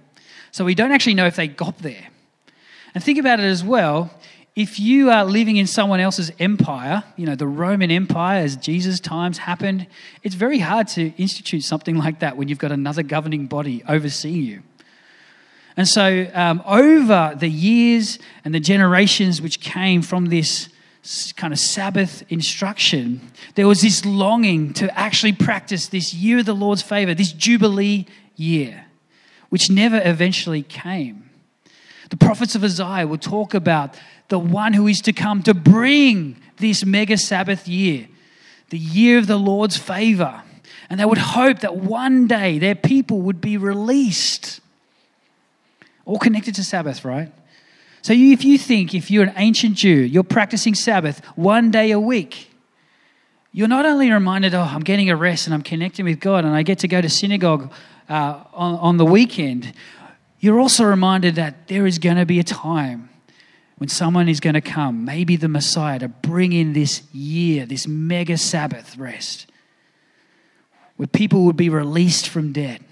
So 0.51 0.64
we 0.64 0.75
don't 0.75 0.93
actually 0.93 1.14
know 1.14 1.27
if 1.27 1.37
they 1.37 1.49
got 1.49 1.79
there. 1.79 2.09
And 2.95 3.05
think 3.05 3.19
about 3.19 3.38
it 3.38 3.45
as 3.45 3.62
well. 3.62 4.11
If 4.57 4.81
you 4.81 5.11
are 5.11 5.25
living 5.25 5.57
in 5.57 5.69
someone 5.69 6.01
else's 6.01 6.33
empire, 6.41 7.05
you 7.17 7.27
know, 7.27 7.37
the 7.37 7.47
Roman 7.47 7.93
Empire 7.93 8.43
as 8.43 8.57
Jesus' 8.57 8.99
times 8.99 9.38
happened, 9.38 9.87
it's 10.25 10.35
very 10.35 10.59
hard 10.59 10.88
to 10.88 11.12
institute 11.17 11.62
something 11.62 11.97
like 11.97 12.19
that 12.21 12.37
when 12.37 12.49
you've 12.49 12.59
got 12.59 12.73
another 12.73 13.05
governing 13.05 13.47
body 13.47 13.85
overseeing 13.88 14.43
you. 14.43 14.62
And 15.77 15.87
so, 15.87 16.29
um, 16.35 16.61
over 16.67 17.37
the 17.38 17.49
years 17.49 18.19
and 18.45 18.53
the 18.53 18.59
generations 18.59 19.41
which 19.41 19.61
came 19.61 20.03
from 20.03 20.27
this 20.27 20.69
kind 21.37 21.53
of 21.53 21.59
Sabbath 21.59 22.23
instruction, 22.29 23.21
there 23.55 23.66
was 23.66 23.81
this 23.81 24.05
longing 24.05 24.73
to 24.75 24.99
actually 24.99 25.33
practice 25.33 25.87
this 25.87 26.12
year 26.12 26.40
of 26.40 26.47
the 26.47 26.55
Lord's 26.55 26.83
favor, 26.83 27.14
this 27.14 27.33
Jubilee 27.33 28.07
year, 28.37 28.87
which 29.49 29.71
never 29.71 30.01
eventually 30.05 30.62
came. 30.62 31.31
The 32.11 32.16
prophets 32.16 32.55
of 32.55 32.64
Isaiah 32.64 33.07
will 33.07 33.18
talk 33.18 33.55
about 33.55 33.94
the 34.29 34.38
one 34.38 34.73
who 34.73 34.87
is 34.87 35.01
to 35.03 35.12
come 35.12 35.42
to 35.44 35.55
bring 35.55 36.37
this 36.59 36.85
mega 36.85 37.16
Sabbath 37.16 37.66
year, 37.66 38.09
the 38.71 38.79
year 38.79 39.18
of 39.18 39.27
the 39.27 39.38
Lord's 39.38 39.77
favor. 39.77 40.42
And 40.90 40.99
they 40.99 41.05
would 41.05 41.18
hope 41.18 41.61
that 41.61 41.77
one 41.77 42.27
day 42.27 42.59
their 42.59 42.75
people 42.75 43.21
would 43.23 43.40
be 43.40 43.57
released. 43.57 44.61
All 46.05 46.18
connected 46.18 46.55
to 46.57 46.64
Sabbath, 46.64 47.05
right? 47.05 47.31
So 48.02 48.12
if 48.12 48.44
you 48.44 48.58
think, 48.58 48.94
if 48.94 49.11
you're 49.11 49.24
an 49.24 49.34
ancient 49.37 49.76
Jew, 49.76 49.88
you're 49.88 50.22
practicing 50.22 50.74
Sabbath 50.74 51.24
one 51.37 51.70
day 51.70 51.90
a 51.90 52.00
week, 52.00 52.50
you're 53.52 53.68
not 53.68 53.87
only 53.87 54.11
reminded, 54.11 54.54
oh, 54.54 54.62
I'm 54.62 54.82
getting 54.82 55.11
a 55.11 55.16
rest 55.16 55.46
and 55.46 55.54
I'm 55.54 55.62
connecting 55.62 56.04
with 56.04 56.20
God 56.20 56.44
and 56.44 56.54
I 56.54 56.62
get 56.62 56.78
to 56.80 56.88
go 56.88 57.00
to 57.00 57.08
synagogue 57.08 57.72
uh, 58.08 58.44
on, 58.52 58.74
on 58.76 58.96
the 58.98 59.04
weekend, 59.04 59.72
you're 60.40 60.61
also 60.61 60.84
reminded 60.84 61.34
that 61.34 61.68
there 61.68 61.87
is 61.87 61.98
going 61.98 62.16
to 62.16 62.26
be 62.26 62.38
a 62.38 62.44
time 62.44 63.08
when 63.78 63.88
someone 63.88 64.28
is 64.28 64.40
going 64.40 64.54
to 64.54 64.61
come, 64.61 65.04
maybe 65.04 65.37
the 65.37 65.48
Messiah, 65.48 65.98
to 66.00 66.08
bring 66.08 66.52
in 66.52 66.72
this 66.72 67.02
year, 67.12 67.64
this 67.64 67.87
mega 67.87 68.37
Sabbath 68.37 68.96
rest, 68.96 69.46
where 70.96 71.06
people 71.06 71.44
would 71.44 71.56
be 71.56 71.68
released 71.68 72.28
from 72.28 72.52
debt, 72.52 72.82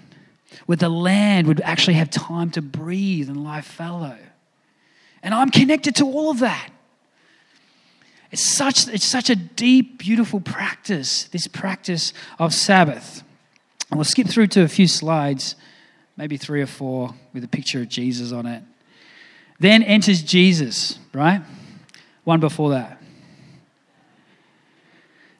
where 0.65 0.77
the 0.77 0.89
land 0.89 1.47
would 1.47 1.61
actually 1.61 1.95
have 1.95 2.09
time 2.09 2.49
to 2.51 2.61
breathe 2.61 3.27
and 3.27 3.43
lie 3.43 3.61
fallow. 3.61 4.17
And 5.23 5.33
I'm 5.33 5.49
connected 5.49 5.95
to 5.95 6.05
all 6.05 6.31
of 6.31 6.39
that. 6.39 6.69
It's 8.31 8.43
such, 8.43 8.87
it's 8.87 9.05
such 9.05 9.29
a 9.29 9.35
deep, 9.35 9.99
beautiful 9.99 10.39
practice, 10.39 11.25
this 11.25 11.47
practice 11.47 12.13
of 12.39 12.53
Sabbath. 12.53 13.23
And 13.89 13.97
we'll 13.97 14.05
skip 14.05 14.27
through 14.27 14.47
to 14.47 14.63
a 14.63 14.67
few 14.67 14.87
slides, 14.87 15.55
maybe 16.17 16.37
three 16.37 16.61
or 16.61 16.67
four, 16.67 17.15
with 17.33 17.43
a 17.43 17.47
picture 17.47 17.81
of 17.81 17.89
Jesus 17.89 18.31
on 18.31 18.45
it. 18.45 18.63
Then 19.59 19.81
enters 19.81 20.21
Jesus, 20.21 20.99
right? 21.13 21.41
One 22.25 22.39
before 22.39 22.71
that. 22.71 23.01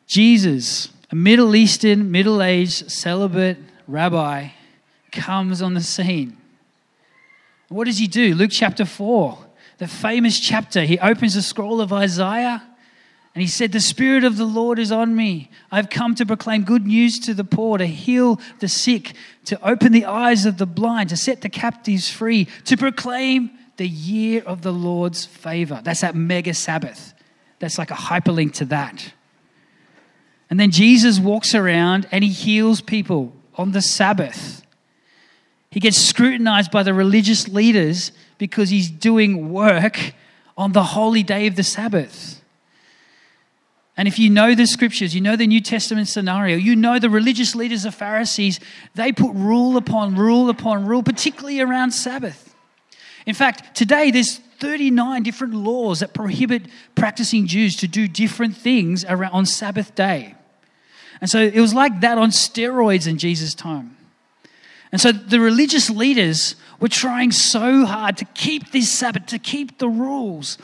Jesus, 0.08 0.90
a 1.12 1.16
Middle 1.16 1.56
Eastern, 1.56 2.10
middle 2.12 2.42
aged, 2.42 2.90
celibate 2.90 3.58
rabbi, 3.88 4.50
comes 5.12 5.62
on 5.62 5.74
the 5.74 5.82
scene. 5.82 6.38
What 7.68 7.86
does 7.86 7.98
he 7.98 8.08
do? 8.08 8.34
Luke 8.34 8.52
chapter 8.54 8.86
4, 8.86 9.38
the 9.78 9.88
famous 9.88 10.40
chapter. 10.40 10.84
He 10.84 11.00
opens 11.00 11.36
the 11.36 11.42
scroll 11.42 11.82
of 11.82 11.94
Isaiah 11.94 12.64
and 13.38 13.42
he 13.44 13.48
said, 13.48 13.72
The 13.72 13.80
Spirit 13.80 14.24
of 14.24 14.38
the 14.38 14.46
Lord 14.46 14.80
is 14.80 14.92
on 14.92 15.16
me. 15.16 15.52
I've 15.72 15.92
come 15.92 16.16
to 16.16 16.26
proclaim 16.26 16.64
good 16.64 16.88
news 16.88 17.20
to 17.20 17.36
the 17.36 17.44
poor, 17.44 17.78
to 17.78 17.86
heal 17.86 18.40
the 18.60 18.68
sick, 18.68 19.14
to 19.46 19.64
open 19.68 19.92
the 19.92 20.06
eyes 20.06 20.46
of 20.46 20.58
the 20.58 20.66
blind, 20.66 21.10
to 21.10 21.18
set 21.18 21.42
the 21.42 21.50
captives 21.50 22.10
free, 22.10 22.48
to 22.66 22.76
proclaim 22.76 23.52
the 23.78 23.88
year 23.88 24.42
of 24.44 24.64
the 24.64 24.74
Lord's 24.74 25.26
favor. 25.26 25.82
That's 25.84 26.02
that 26.02 26.16
mega 26.16 26.56
Sabbath. 26.56 27.14
That's 27.60 27.78
like 27.78 27.92
a 27.92 27.96
hyperlink 27.96 28.54
to 28.56 28.66
that. 28.66 29.14
And 30.50 30.60
then 30.60 30.72
Jesus 30.72 31.20
walks 31.20 31.54
around 31.54 32.08
and 32.12 32.24
he 32.24 32.32
heals 32.32 32.82
people 32.82 33.34
on 33.56 33.72
the 33.72 33.82
Sabbath. 33.82 34.66
He 35.70 35.80
gets 35.80 35.98
scrutinized 35.98 36.72
by 36.72 36.84
the 36.84 36.94
religious 36.94 37.48
leaders 37.48 38.12
because 38.38 38.70
he's 38.70 38.90
doing 38.90 39.52
work 39.52 40.14
on 40.58 40.72
the 40.72 40.84
holy 40.84 41.24
day 41.24 41.48
of 41.48 41.56
the 41.56 41.64
Sabbath. 41.64 42.42
And 43.96 44.08
if 44.08 44.20
you 44.20 44.30
know 44.30 44.54
the 44.54 44.68
scriptures, 44.68 45.16
you 45.16 45.22
know 45.22 45.36
the 45.36 45.48
New 45.48 45.62
Testament 45.62 46.08
scenario, 46.08 46.56
you 46.56 46.76
know 46.76 47.00
the 47.00 47.10
religious 47.10 47.56
leaders 47.56 47.84
of 47.84 47.96
Pharisees, 47.96 48.60
they 48.94 49.12
put 49.12 49.34
rule 49.34 49.76
upon 49.76 50.16
rule 50.16 50.50
upon 50.50 50.86
rule, 50.86 51.02
particularly 51.02 51.60
around 51.60 51.92
Sabbath. 51.92 52.56
In 53.26 53.34
fact, 53.34 53.76
today 53.76 54.12
there's 54.12 54.38
39 54.60 55.24
different 55.24 55.56
laws 55.56 56.00
that 56.00 56.14
prohibit 56.14 56.64
practicing 56.94 57.48
Jews 57.48 57.76
to 57.78 57.88
do 57.88 58.08
different 58.08 58.56
things 58.56 59.04
around 59.04 59.32
on 59.32 59.46
Sabbath 59.48 59.96
day. 59.96 60.36
And 61.20 61.30
so 61.30 61.40
it 61.40 61.60
was 61.60 61.74
like 61.74 62.02
that 62.02 62.20
on 62.20 62.30
steroids 62.30 63.08
in 63.08 63.18
Jesus' 63.18 63.56
time. 63.56 63.97
And 64.92 65.02
so 65.02 65.12
the 65.12 65.40
religious 65.40 65.90
leaders 65.90 66.56
were 66.80 66.88
trying 66.88 67.32
so 67.32 67.86
hard 67.86 68.18
to 68.18 68.26
keep 68.26 68.72
this 68.72 68.90
Sabbath, 68.90 69.26
to 69.28 69.40
keep 69.40 69.80
the 69.80 69.90
rules. 69.90 70.58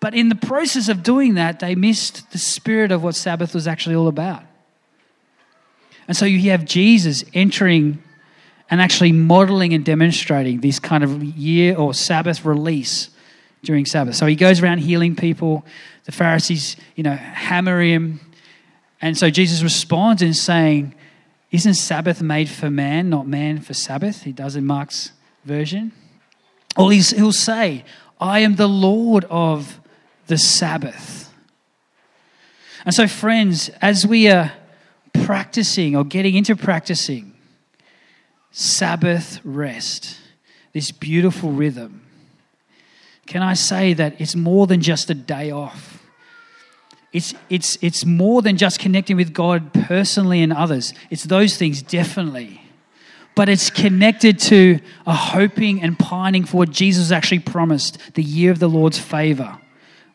But 0.00 0.14
in 0.14 0.28
the 0.28 0.34
process 0.34 0.88
of 0.88 1.02
doing 1.02 1.34
that, 1.34 1.60
they 1.60 1.74
missed 1.74 2.30
the 2.32 2.38
spirit 2.38 2.92
of 2.92 3.02
what 3.02 3.14
Sabbath 3.14 3.54
was 3.54 3.66
actually 3.66 3.94
all 3.94 4.08
about. 4.08 4.42
And 6.06 6.16
so 6.16 6.24
you 6.24 6.50
have 6.50 6.64
Jesus 6.64 7.24
entering 7.34 8.02
and 8.70 8.80
actually 8.80 9.12
modeling 9.12 9.74
and 9.74 9.84
demonstrating 9.84 10.60
this 10.60 10.78
kind 10.78 11.04
of 11.04 11.22
year 11.22 11.76
or 11.76 11.94
Sabbath 11.94 12.44
release 12.44 13.10
during 13.62 13.84
Sabbath. 13.84 14.14
So 14.14 14.26
he 14.26 14.36
goes 14.36 14.60
around 14.60 14.78
healing 14.78 15.16
people. 15.16 15.64
The 16.04 16.12
Pharisees, 16.12 16.76
you 16.94 17.02
know, 17.02 17.14
hammer 17.14 17.82
him. 17.82 18.20
And 19.00 19.16
so 19.16 19.30
Jesus 19.30 19.62
responds 19.62 20.22
in 20.22 20.34
saying, 20.34 20.94
Isn't 21.50 21.74
Sabbath 21.74 22.20
made 22.20 22.48
for 22.48 22.70
man, 22.70 23.08
not 23.08 23.26
man 23.26 23.60
for 23.60 23.74
Sabbath? 23.74 24.24
He 24.24 24.32
does 24.32 24.56
in 24.56 24.66
Mark's 24.66 25.12
version. 25.44 25.92
Or 26.76 26.92
he'll 26.92 27.32
say, 27.32 27.84
I 28.20 28.40
am 28.40 28.56
the 28.56 28.68
Lord 28.68 29.24
of 29.30 29.80
the 30.26 30.38
Sabbath. 30.38 31.32
And 32.84 32.94
so, 32.94 33.08
friends, 33.08 33.70
as 33.80 34.06
we 34.06 34.28
are 34.28 34.52
practicing 35.12 35.96
or 35.96 36.04
getting 36.04 36.34
into 36.34 36.54
practicing 36.54 37.34
Sabbath 38.50 39.40
rest, 39.42 40.16
this 40.72 40.90
beautiful 40.90 41.50
rhythm, 41.50 42.02
can 43.26 43.42
I 43.42 43.54
say 43.54 43.94
that 43.94 44.20
it's 44.20 44.34
more 44.34 44.66
than 44.66 44.80
just 44.80 45.10
a 45.10 45.14
day 45.14 45.50
off? 45.50 45.97
It's, 47.12 47.34
it's, 47.48 47.78
it's 47.80 48.04
more 48.04 48.42
than 48.42 48.56
just 48.56 48.78
connecting 48.78 49.16
with 49.16 49.32
God 49.32 49.72
personally 49.72 50.42
and 50.42 50.52
others. 50.52 50.92
It's 51.10 51.24
those 51.24 51.56
things, 51.56 51.82
definitely. 51.82 52.60
But 53.34 53.48
it's 53.48 53.70
connected 53.70 54.38
to 54.40 54.80
a 55.06 55.14
hoping 55.14 55.82
and 55.82 55.98
pining 55.98 56.44
for 56.44 56.58
what 56.58 56.70
Jesus 56.70 57.10
actually 57.10 57.38
promised 57.38 57.98
the 58.14 58.22
year 58.22 58.50
of 58.50 58.58
the 58.58 58.68
Lord's 58.68 58.98
favor, 58.98 59.58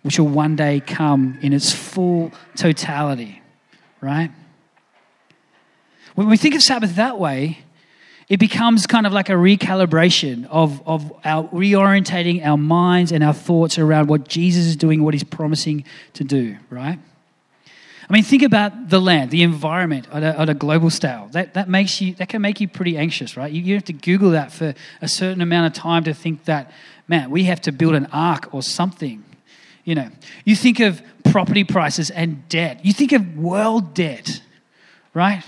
which 0.04 0.20
will 0.20 0.28
one 0.28 0.56
day 0.56 0.82
come 0.82 1.40
in 1.42 1.54
its 1.54 1.72
full 1.72 2.32
totality, 2.56 3.42
right? 4.02 4.30
When 6.16 6.28
we 6.28 6.38
think 6.38 6.54
of 6.54 6.62
Sabbath 6.62 6.96
that 6.96 7.18
way, 7.18 7.60
it 8.34 8.40
becomes 8.40 8.88
kind 8.88 9.06
of 9.06 9.14
like 9.14 9.30
a 9.30 9.34
recalibration 9.34 10.48
of, 10.50 10.82
of 10.88 11.14
our 11.24 11.48
reorientating 11.50 12.44
our 12.44 12.58
minds 12.58 13.12
and 13.12 13.24
our 13.24 13.32
thoughts 13.32 13.78
around 13.78 14.08
what 14.08 14.28
Jesus 14.28 14.66
is 14.66 14.76
doing, 14.76 15.04
what 15.04 15.14
he's 15.14 15.24
promising 15.24 15.86
to 16.14 16.24
do, 16.24 16.58
right? 16.72 16.98
I 18.10 18.12
mean, 18.12 18.24
think 18.24 18.42
about 18.42 18.90
the 18.90 19.00
land, 19.00 19.30
the 19.30 19.44
environment 19.44 20.08
at 20.12 20.24
a, 20.24 20.40
at 20.40 20.50
a 20.50 20.56
global 20.56 20.90
scale. 20.90 21.30
That, 21.34 21.54
that, 21.54 21.70
makes 21.70 22.02
you, 22.02 22.16
that 22.16 22.28
can 22.28 22.42
make 22.42 22.60
you 22.60 22.68
pretty 22.68 22.98
anxious, 22.98 23.38
right? 23.38 23.52
You, 23.52 23.62
you 23.62 23.76
have 23.76 23.86
to 23.86 23.94
Google 23.94 24.32
that 24.32 24.52
for 24.52 24.74
a 25.00 25.08
certain 25.08 25.44
amount 25.44 25.68
of 25.68 25.80
time 25.80 26.04
to 26.06 26.14
think 26.16 26.46
that, 26.46 26.72
man, 27.08 27.30
we 27.30 27.44
have 27.44 27.62
to 27.62 27.72
build 27.72 27.94
an 27.94 28.08
ark 28.12 28.52
or 28.52 28.64
something. 28.64 29.24
You 29.84 29.94
know, 29.94 30.10
you 30.44 30.56
think 30.56 30.80
of 30.80 31.04
property 31.24 31.66
prices 31.66 32.10
and 32.10 32.50
debt. 32.50 32.84
You 32.84 32.94
think 32.94 33.12
of 33.12 33.38
world 33.38 33.94
debt, 33.94 34.42
right? 35.14 35.44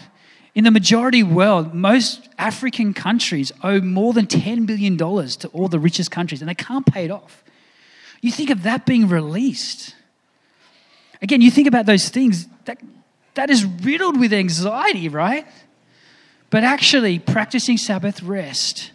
In 0.56 0.64
the 0.64 0.72
majority 0.72 1.22
world, 1.22 1.74
most 1.74 2.30
African 2.38 2.94
countries 2.94 3.52
owe 3.62 3.82
more 3.82 4.14
than 4.14 4.26
$10 4.26 4.66
billion 4.66 4.98
to 4.98 5.50
all 5.52 5.68
the 5.68 5.80
richest 5.80 6.12
countries, 6.12 6.42
and 6.42 6.50
they 6.50 6.56
can't 6.56 6.86
pay 6.86 7.04
it 7.04 7.12
off. 7.12 7.44
You 8.22 8.32
think 8.32 8.50
of 8.50 8.64
that 8.64 8.86
being 8.86 9.10
released. 9.10 9.94
Again, 11.22 11.42
you 11.42 11.52
think 11.52 11.68
about 11.68 11.86
those 11.86 12.08
things, 12.08 12.48
that, 12.64 12.80
that 13.34 13.50
is 13.50 13.66
riddled 13.66 14.18
with 14.18 14.32
anxiety, 14.32 15.10
right? 15.10 15.46
But 16.50 16.64
actually, 16.64 17.20
practicing 17.20 17.76
Sabbath 17.76 18.24
rest 18.24 18.92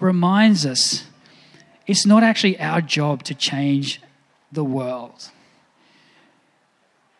reminds 0.00 0.64
us 0.64 1.04
it's 1.86 2.06
not 2.06 2.22
actually 2.22 2.58
our 2.58 2.80
job 2.80 3.22
to 3.24 3.34
change 3.34 4.00
the 4.50 4.64
world. 4.64 5.28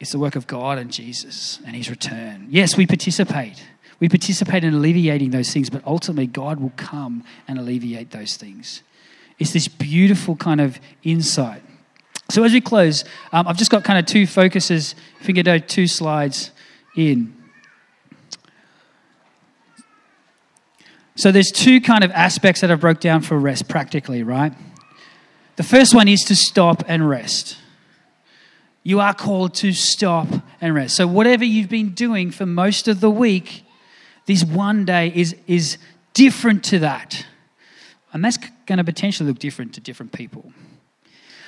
It's 0.00 0.12
the 0.12 0.18
work 0.18 0.34
of 0.34 0.46
God 0.46 0.78
and 0.78 0.90
Jesus 0.90 1.58
and 1.66 1.76
His 1.76 1.90
return. 1.90 2.46
Yes, 2.48 2.76
we 2.76 2.86
participate. 2.86 3.62
We 4.02 4.08
participate 4.08 4.64
in 4.64 4.74
alleviating 4.74 5.30
those 5.30 5.52
things, 5.52 5.70
but 5.70 5.80
ultimately, 5.86 6.26
God 6.26 6.58
will 6.58 6.72
come 6.74 7.22
and 7.46 7.56
alleviate 7.56 8.10
those 8.10 8.36
things. 8.36 8.82
It's 9.38 9.52
this 9.52 9.68
beautiful 9.68 10.34
kind 10.34 10.60
of 10.60 10.80
insight. 11.04 11.62
So, 12.28 12.42
as 12.42 12.52
we 12.52 12.60
close, 12.60 13.04
um, 13.32 13.46
I've 13.46 13.56
just 13.56 13.70
got 13.70 13.84
kind 13.84 14.00
of 14.00 14.06
two 14.06 14.26
focuses. 14.26 14.96
If 15.20 15.32
go 15.44 15.56
two 15.58 15.86
slides 15.86 16.50
in. 16.96 17.32
So, 21.14 21.30
there's 21.30 21.52
two 21.52 21.80
kind 21.80 22.02
of 22.02 22.10
aspects 22.10 22.60
that 22.62 22.72
I've 22.72 22.80
broke 22.80 22.98
down 22.98 23.22
for 23.22 23.38
rest 23.38 23.68
practically, 23.68 24.24
right? 24.24 24.52
The 25.54 25.62
first 25.62 25.94
one 25.94 26.08
is 26.08 26.22
to 26.22 26.34
stop 26.34 26.82
and 26.88 27.08
rest. 27.08 27.56
You 28.82 28.98
are 28.98 29.14
called 29.14 29.54
to 29.54 29.72
stop 29.72 30.26
and 30.60 30.74
rest. 30.74 30.96
So, 30.96 31.06
whatever 31.06 31.44
you've 31.44 31.70
been 31.70 31.90
doing 31.90 32.32
for 32.32 32.46
most 32.46 32.88
of 32.88 33.00
the 33.00 33.08
week, 33.08 33.64
this 34.26 34.44
one 34.44 34.84
day 34.84 35.12
is, 35.14 35.36
is 35.46 35.78
different 36.14 36.64
to 36.64 36.80
that. 36.80 37.26
And 38.12 38.24
that's 38.24 38.38
going 38.66 38.78
to 38.78 38.84
potentially 38.84 39.28
look 39.28 39.38
different 39.38 39.74
to 39.74 39.80
different 39.80 40.12
people. 40.12 40.52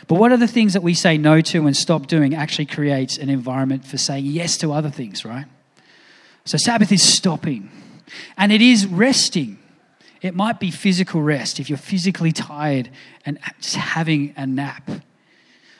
But 0.07 0.17
what 0.17 0.33
are 0.33 0.37
the 0.37 0.49
things 0.49 0.75
that 0.75 0.83
we 0.83 0.95
say 0.95 1.17
no 1.17 1.41
to 1.41 1.67
and 1.67 1.77
stop 1.77 2.07
doing 2.07 2.35
actually 2.35 2.67
creates 2.67 3.17
an 3.17 3.31
environment 3.31 3.87
for 3.87 3.97
saying 3.97 4.27
yes 4.27 4.59
to 4.59 4.73
other 4.73 4.91
things, 4.91 5.25
right? 5.25 5.47
So 6.45 6.59
Sabbath 6.59 6.93
is 6.93 7.03
stopping 7.03 7.71
and 8.37 8.53
it 8.53 8.61
is 8.61 8.87
resting. 8.87 9.59
It 10.21 10.35
might 10.35 10.61
be 10.61 10.71
physical 10.71 11.23
rest 11.23 11.59
if 11.61 11.69
you're 11.69 11.79
physically 11.79 12.33
tired 12.33 12.91
and 13.25 13.39
just 13.61 13.77
having 13.77 14.35
a 14.37 14.47
nap. 14.47 14.91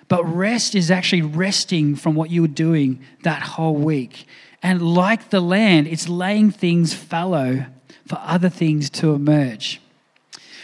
But 0.09 0.25
rest 0.25 0.75
is 0.75 0.91
actually 0.91 1.23
resting 1.23 1.97
from 1.97 2.15
what 2.15 2.31
you 2.31 2.43
were 2.43 2.49
doing 2.49 3.03
that 3.23 3.43
whole 3.43 3.77
week 3.77 4.27
and 4.65 4.81
like 4.81 5.29
the 5.29 5.41
land, 5.41 5.87
it's 5.87 6.09
laying 6.09 6.51
things 6.51 6.95
fallow 6.95 7.67
for 8.09 8.19
other 8.23 8.49
things 8.49 8.89
to 8.91 9.15
emerge. 9.15 9.81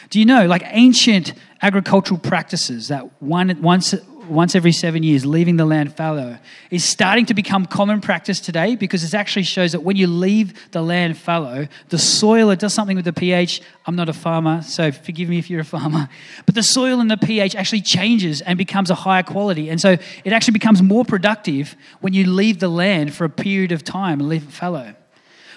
Do 0.09 0.19
you 0.19 0.25
know, 0.25 0.47
like 0.47 0.63
ancient 0.65 1.35
agricultural 1.61 2.19
practices, 2.19 2.89
that 2.89 3.23
one, 3.23 3.61
once 3.61 3.95
once 4.31 4.55
every 4.55 4.73
seven 4.73 5.03
years, 5.03 5.27
leaving 5.27 5.57
the 5.57 5.65
land 5.65 5.95
fallow, 5.95 6.39
is 6.71 6.85
starting 6.85 7.27
to 7.27 7.35
become 7.35 7.67
common 7.67 8.01
practice 8.01 8.41
today 8.41 8.77
because 8.77 9.03
it 9.03 9.15
actually 9.15 9.43
shows 9.43 9.73
that 9.73 9.81
when 9.81 9.97
you 9.97 10.07
leave 10.07 10.71
the 10.71 10.83
land 10.83 11.19
fallow, 11.19 11.67
the 11.89 11.99
soil, 11.99 12.51
it 12.51 12.59
does 12.59 12.73
something 12.73 12.97
with 12.97 13.05
the 13.05 13.13
pH. 13.13 13.61
I'm 13.87 13.97
not 13.97 14.09
a 14.09 14.13
farmer, 14.13 14.63
so 14.63 14.93
forgive 14.93 15.29
me 15.29 15.39
if 15.39 15.51
you're 15.51 15.61
a 15.61 15.65
farmer. 15.65 16.09
But 16.47 16.55
the 16.55 16.63
soil 16.63 17.01
and 17.01 17.11
the 17.11 17.17
pH 17.17 17.55
actually 17.57 17.83
changes 17.83 18.41
and 18.41 18.57
becomes 18.57 18.91
a 18.91 18.95
higher 18.95 19.23
quality. 19.23 19.69
And 19.69 19.81
so 19.81 19.97
it 20.25 20.33
actually 20.33 20.53
becomes 20.53 20.83
more 20.83 21.05
productive 21.05 21.77
when 22.01 22.13
you 22.13 22.31
leave 22.31 22.61
the 22.61 22.69
land 22.69 23.15
for 23.15 23.25
a 23.25 23.31
period 23.31 23.73
of 23.73 23.85
time 23.85 24.21
and 24.21 24.29
leave 24.29 24.45
it 24.45 24.53
fallow. 24.53 24.95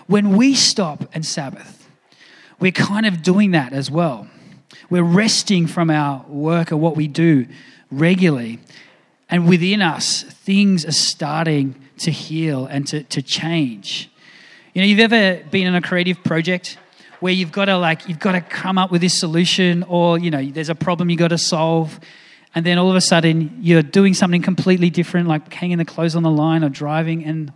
When 0.07 0.36
we 0.36 0.55
stop 0.55 1.09
and 1.13 1.25
Sabbath, 1.25 1.89
we're 2.59 2.71
kind 2.71 3.05
of 3.05 3.21
doing 3.21 3.51
that 3.51 3.73
as 3.73 3.91
well. 3.91 4.27
We're 4.89 5.03
resting 5.03 5.67
from 5.67 5.89
our 5.89 6.25
work 6.27 6.71
or 6.71 6.77
what 6.77 6.95
we 6.95 7.07
do 7.07 7.47
regularly. 7.99 8.60
And 9.29 9.47
within 9.47 9.82
us, 9.82 10.23
things 10.23 10.86
are 10.86 10.91
starting 10.91 11.75
to 11.99 12.12
heal 12.12 12.65
and 12.65 12.88
to, 12.88 13.03
to 13.03 13.21
change. 13.21 14.10
You 14.73 14.82
know, 14.82 14.88
you've 14.88 14.99
ever 14.99 15.43
been 15.49 15.67
in 15.67 15.75
a 15.75 15.82
creative 15.82 16.23
project 16.23 16.77
where 17.23 17.32
you've 17.32 17.53
got 17.53 17.65
to 17.65 17.77
like 17.77 18.10
you've 18.10 18.19
got 18.19 18.34
to 18.34 18.41
come 18.41 18.77
up 18.77 18.91
with 18.91 18.99
this 18.99 19.17
solution 19.17 19.84
or 19.84 20.19
you 20.19 20.29
know 20.29 20.45
there's 20.45 20.67
a 20.67 20.75
problem 20.75 21.10
you've 21.10 21.19
got 21.19 21.29
to 21.29 21.38
solve 21.38 21.97
and 22.53 22.65
then 22.65 22.77
all 22.77 22.89
of 22.89 22.97
a 22.97 23.01
sudden 23.01 23.58
you're 23.62 23.82
doing 23.82 24.13
something 24.13 24.41
completely 24.41 24.89
different 24.89 25.25
like 25.29 25.53
hanging 25.53 25.77
the 25.77 25.86
clothes 25.86 26.17
on 26.17 26.23
the 26.23 26.29
line 26.29 26.65
or 26.65 26.69
driving 26.69 27.23
and 27.23 27.53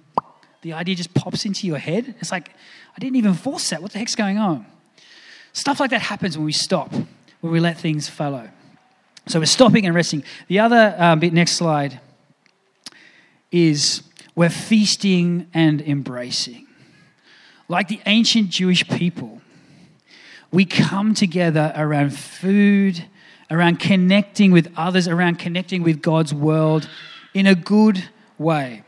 the 0.62 0.72
idea 0.72 0.96
just 0.96 1.14
pops 1.14 1.44
into 1.44 1.68
your 1.68 1.80
head 1.80 2.16
it's 2.22 2.32
like 2.32 2.52
i 2.96 3.00
didn't 3.00 3.18
even 3.18 3.34
force 3.34 3.70
that 3.72 3.82
what 3.82 3.92
the 3.92 4.00
heck's 4.00 4.16
going 4.16 4.38
on 4.38 4.66
stuff 5.52 5.82
like 5.82 5.90
that 5.90 6.02
happens 6.02 6.38
when 6.38 6.46
we 6.46 6.54
stop 6.54 6.94
when 7.42 7.52
we 7.52 7.60
let 7.60 7.78
things 7.78 8.08
follow 8.08 8.50
so 9.28 9.40
we're 9.40 9.46
stopping 9.46 9.86
and 9.86 9.96
resting. 9.96 10.24
The 10.48 10.60
other 10.60 10.96
um, 10.98 11.20
bit, 11.20 11.34
next 11.34 11.54
slide, 11.54 12.00
is 13.52 14.04
we're 14.36 14.50
feasting 14.50 15.48
and 15.54 15.82
embracing. 15.82 16.68
Like 17.68 17.88
the 17.88 18.00
ancient 18.06 18.50
Jewish 18.50 18.88
people, 18.88 19.42
we 20.52 20.66
come 20.66 21.14
together 21.14 21.74
around 21.76 22.18
food, 22.18 23.06
around 23.52 23.80
connecting 23.80 24.52
with 24.52 24.72
others, 24.78 25.08
around 25.08 25.40
connecting 25.40 25.84
with 25.84 26.02
God's 26.02 26.34
world 26.34 26.90
in 27.34 27.46
a 27.46 27.56
good 27.56 28.10
way. 28.38 28.84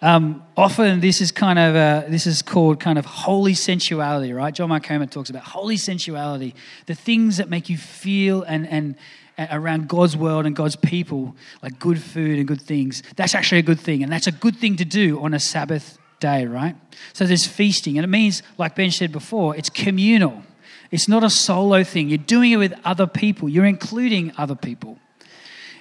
Um, 0.00 0.44
often 0.56 1.00
this 1.00 1.20
is 1.20 1.32
kind 1.32 1.58
of 1.58 1.74
a, 1.74 2.06
this 2.08 2.26
is 2.26 2.42
called 2.42 2.78
kind 2.78 2.98
of 2.98 3.06
holy 3.06 3.54
sensuality, 3.54 4.32
right? 4.32 4.54
John 4.54 4.68
Mark 4.68 4.84
Comer 4.84 5.06
talks 5.06 5.30
about 5.30 5.42
holy 5.42 5.76
sensuality, 5.76 6.54
the 6.86 6.94
things 6.94 7.38
that 7.38 7.48
make 7.48 7.68
you 7.68 7.76
feel 7.76 8.42
and 8.42 8.68
and 8.68 8.96
around 9.38 9.88
God's 9.88 10.16
world 10.16 10.46
and 10.46 10.54
God's 10.54 10.76
people, 10.76 11.34
like 11.62 11.78
good 11.78 12.00
food 12.00 12.38
and 12.38 12.46
good 12.46 12.60
things, 12.60 13.02
that's 13.16 13.34
actually 13.34 13.58
a 13.58 13.62
good 13.62 13.80
thing. 13.80 14.02
And 14.02 14.12
that's 14.12 14.26
a 14.26 14.32
good 14.32 14.56
thing 14.56 14.76
to 14.76 14.84
do 14.84 15.20
on 15.22 15.34
a 15.34 15.40
Sabbath 15.40 15.98
day, 16.20 16.46
right? 16.46 16.76
So 17.12 17.26
there's 17.26 17.46
feasting. 17.46 17.98
And 17.98 18.04
it 18.04 18.08
means, 18.08 18.42
like 18.58 18.76
Ben 18.76 18.90
said 18.90 19.12
before, 19.12 19.56
it's 19.56 19.70
communal. 19.70 20.42
It's 20.90 21.08
not 21.08 21.24
a 21.24 21.30
solo 21.30 21.82
thing. 21.82 22.08
You're 22.08 22.18
doing 22.18 22.52
it 22.52 22.56
with 22.56 22.74
other 22.84 23.06
people, 23.06 23.48
you're 23.48 23.64
including 23.64 24.32
other 24.38 24.54
people. 24.54 24.98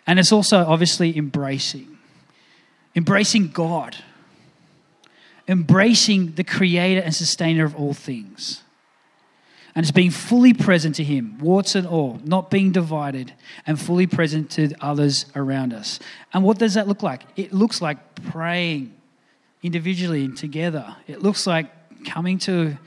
And 0.07 0.19
it's 0.19 0.31
also 0.31 0.57
obviously 0.65 1.15
embracing, 1.15 1.97
embracing 2.95 3.49
God, 3.49 3.95
embracing 5.47 6.33
the 6.33 6.43
creator 6.43 7.01
and 7.01 7.15
sustainer 7.15 7.63
of 7.63 7.75
all 7.75 7.93
things 7.93 8.62
and 9.75 9.83
it's 9.83 9.91
being 9.91 10.11
fully 10.11 10.53
present 10.53 10.95
to 10.95 11.03
Him, 11.03 11.37
warts 11.39 11.75
and 11.75 11.87
all, 11.87 12.19
not 12.23 12.51
being 12.51 12.71
divided, 12.71 13.33
and 13.65 13.79
fully 13.79 14.05
present 14.05 14.51
to 14.51 14.71
others 14.79 15.25
around 15.35 15.73
us. 15.73 15.99
And 16.33 16.43
what 16.43 16.59
does 16.59 16.75
that 16.75 16.87
look 16.87 17.01
like? 17.01 17.23
It 17.35 17.53
looks 17.53 17.81
like 17.81 17.97
praying 18.31 18.93
individually 19.63 20.25
and 20.25 20.37
together. 20.37 20.95
It 21.07 21.23
looks 21.23 21.47
like 21.47 21.71
coming 22.05 22.37
to 22.39 22.77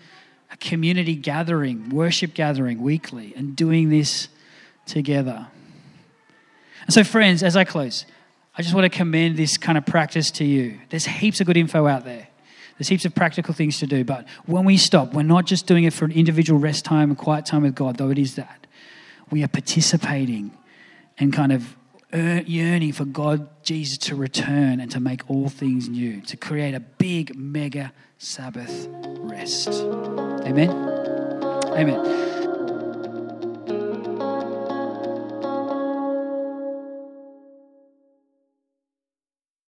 a 0.53 0.57
community 0.59 1.17
gathering, 1.17 1.89
worship 1.89 2.35
gathering 2.35 2.81
weekly, 2.81 3.35
and 3.37 3.57
doing 3.57 3.91
this 3.91 4.29
together. 4.87 5.49
And 6.83 6.95
so, 6.95 7.03
friends, 7.03 7.43
as 7.43 7.57
I 7.57 7.65
close, 7.65 8.07
I 8.57 8.63
just 8.63 8.75
want 8.75 8.91
to 8.91 8.97
commend 8.97 9.37
this 9.37 9.57
kind 9.57 9.77
of 9.77 9.85
practice 9.85 10.31
to 10.33 10.45
you. 10.45 10.79
There's 10.89 11.07
heaps 11.07 11.41
of 11.41 11.49
good 11.49 11.57
info 11.57 11.87
out 11.87 12.05
there. 12.05 12.29
There's 12.79 12.89
heaps 12.89 13.05
of 13.05 13.15
practical 13.15 13.55
things 13.55 13.79
to 13.79 13.87
do, 13.87 14.05
but 14.05 14.27
when 14.45 14.65
we 14.65 14.77
stop, 14.77 15.15
we're 15.15 15.23
not 15.23 15.47
just 15.47 15.67
doing 15.67 15.85
it 15.85 15.93
for 15.93 16.05
an 16.05 16.13
individual 16.13 16.61
rest 16.61 16.85
time 16.85 17.11
and 17.11 17.19
quiet 17.19 17.47
time 17.47 17.63
with 17.63 17.75
God, 17.75 17.97
though 17.97 18.11
it 18.11 18.19
is 18.19 18.35
that. 18.35 18.67
We 19.31 19.43
are 19.43 19.49
participating 19.49 20.57
and 21.19 21.33
kind 21.33 21.53
of 21.53 21.77
yearning 22.13 22.93
for 22.93 23.05
God, 23.05 23.49
Jesus, 23.63 23.99
to 23.99 24.15
return 24.15 24.81
and 24.81 24.91
to 24.91 25.01
make 25.01 25.29
all 25.29 25.49
things 25.49 25.89
new, 25.89 26.21
to 26.23 26.37
create 26.37 26.75
a 26.75 26.81
big, 26.81 27.37
mega 27.37 27.93
Sabbath 28.19 28.89
rest. 28.91 29.69
Amen. 29.69 30.71
Amen. 30.71 32.36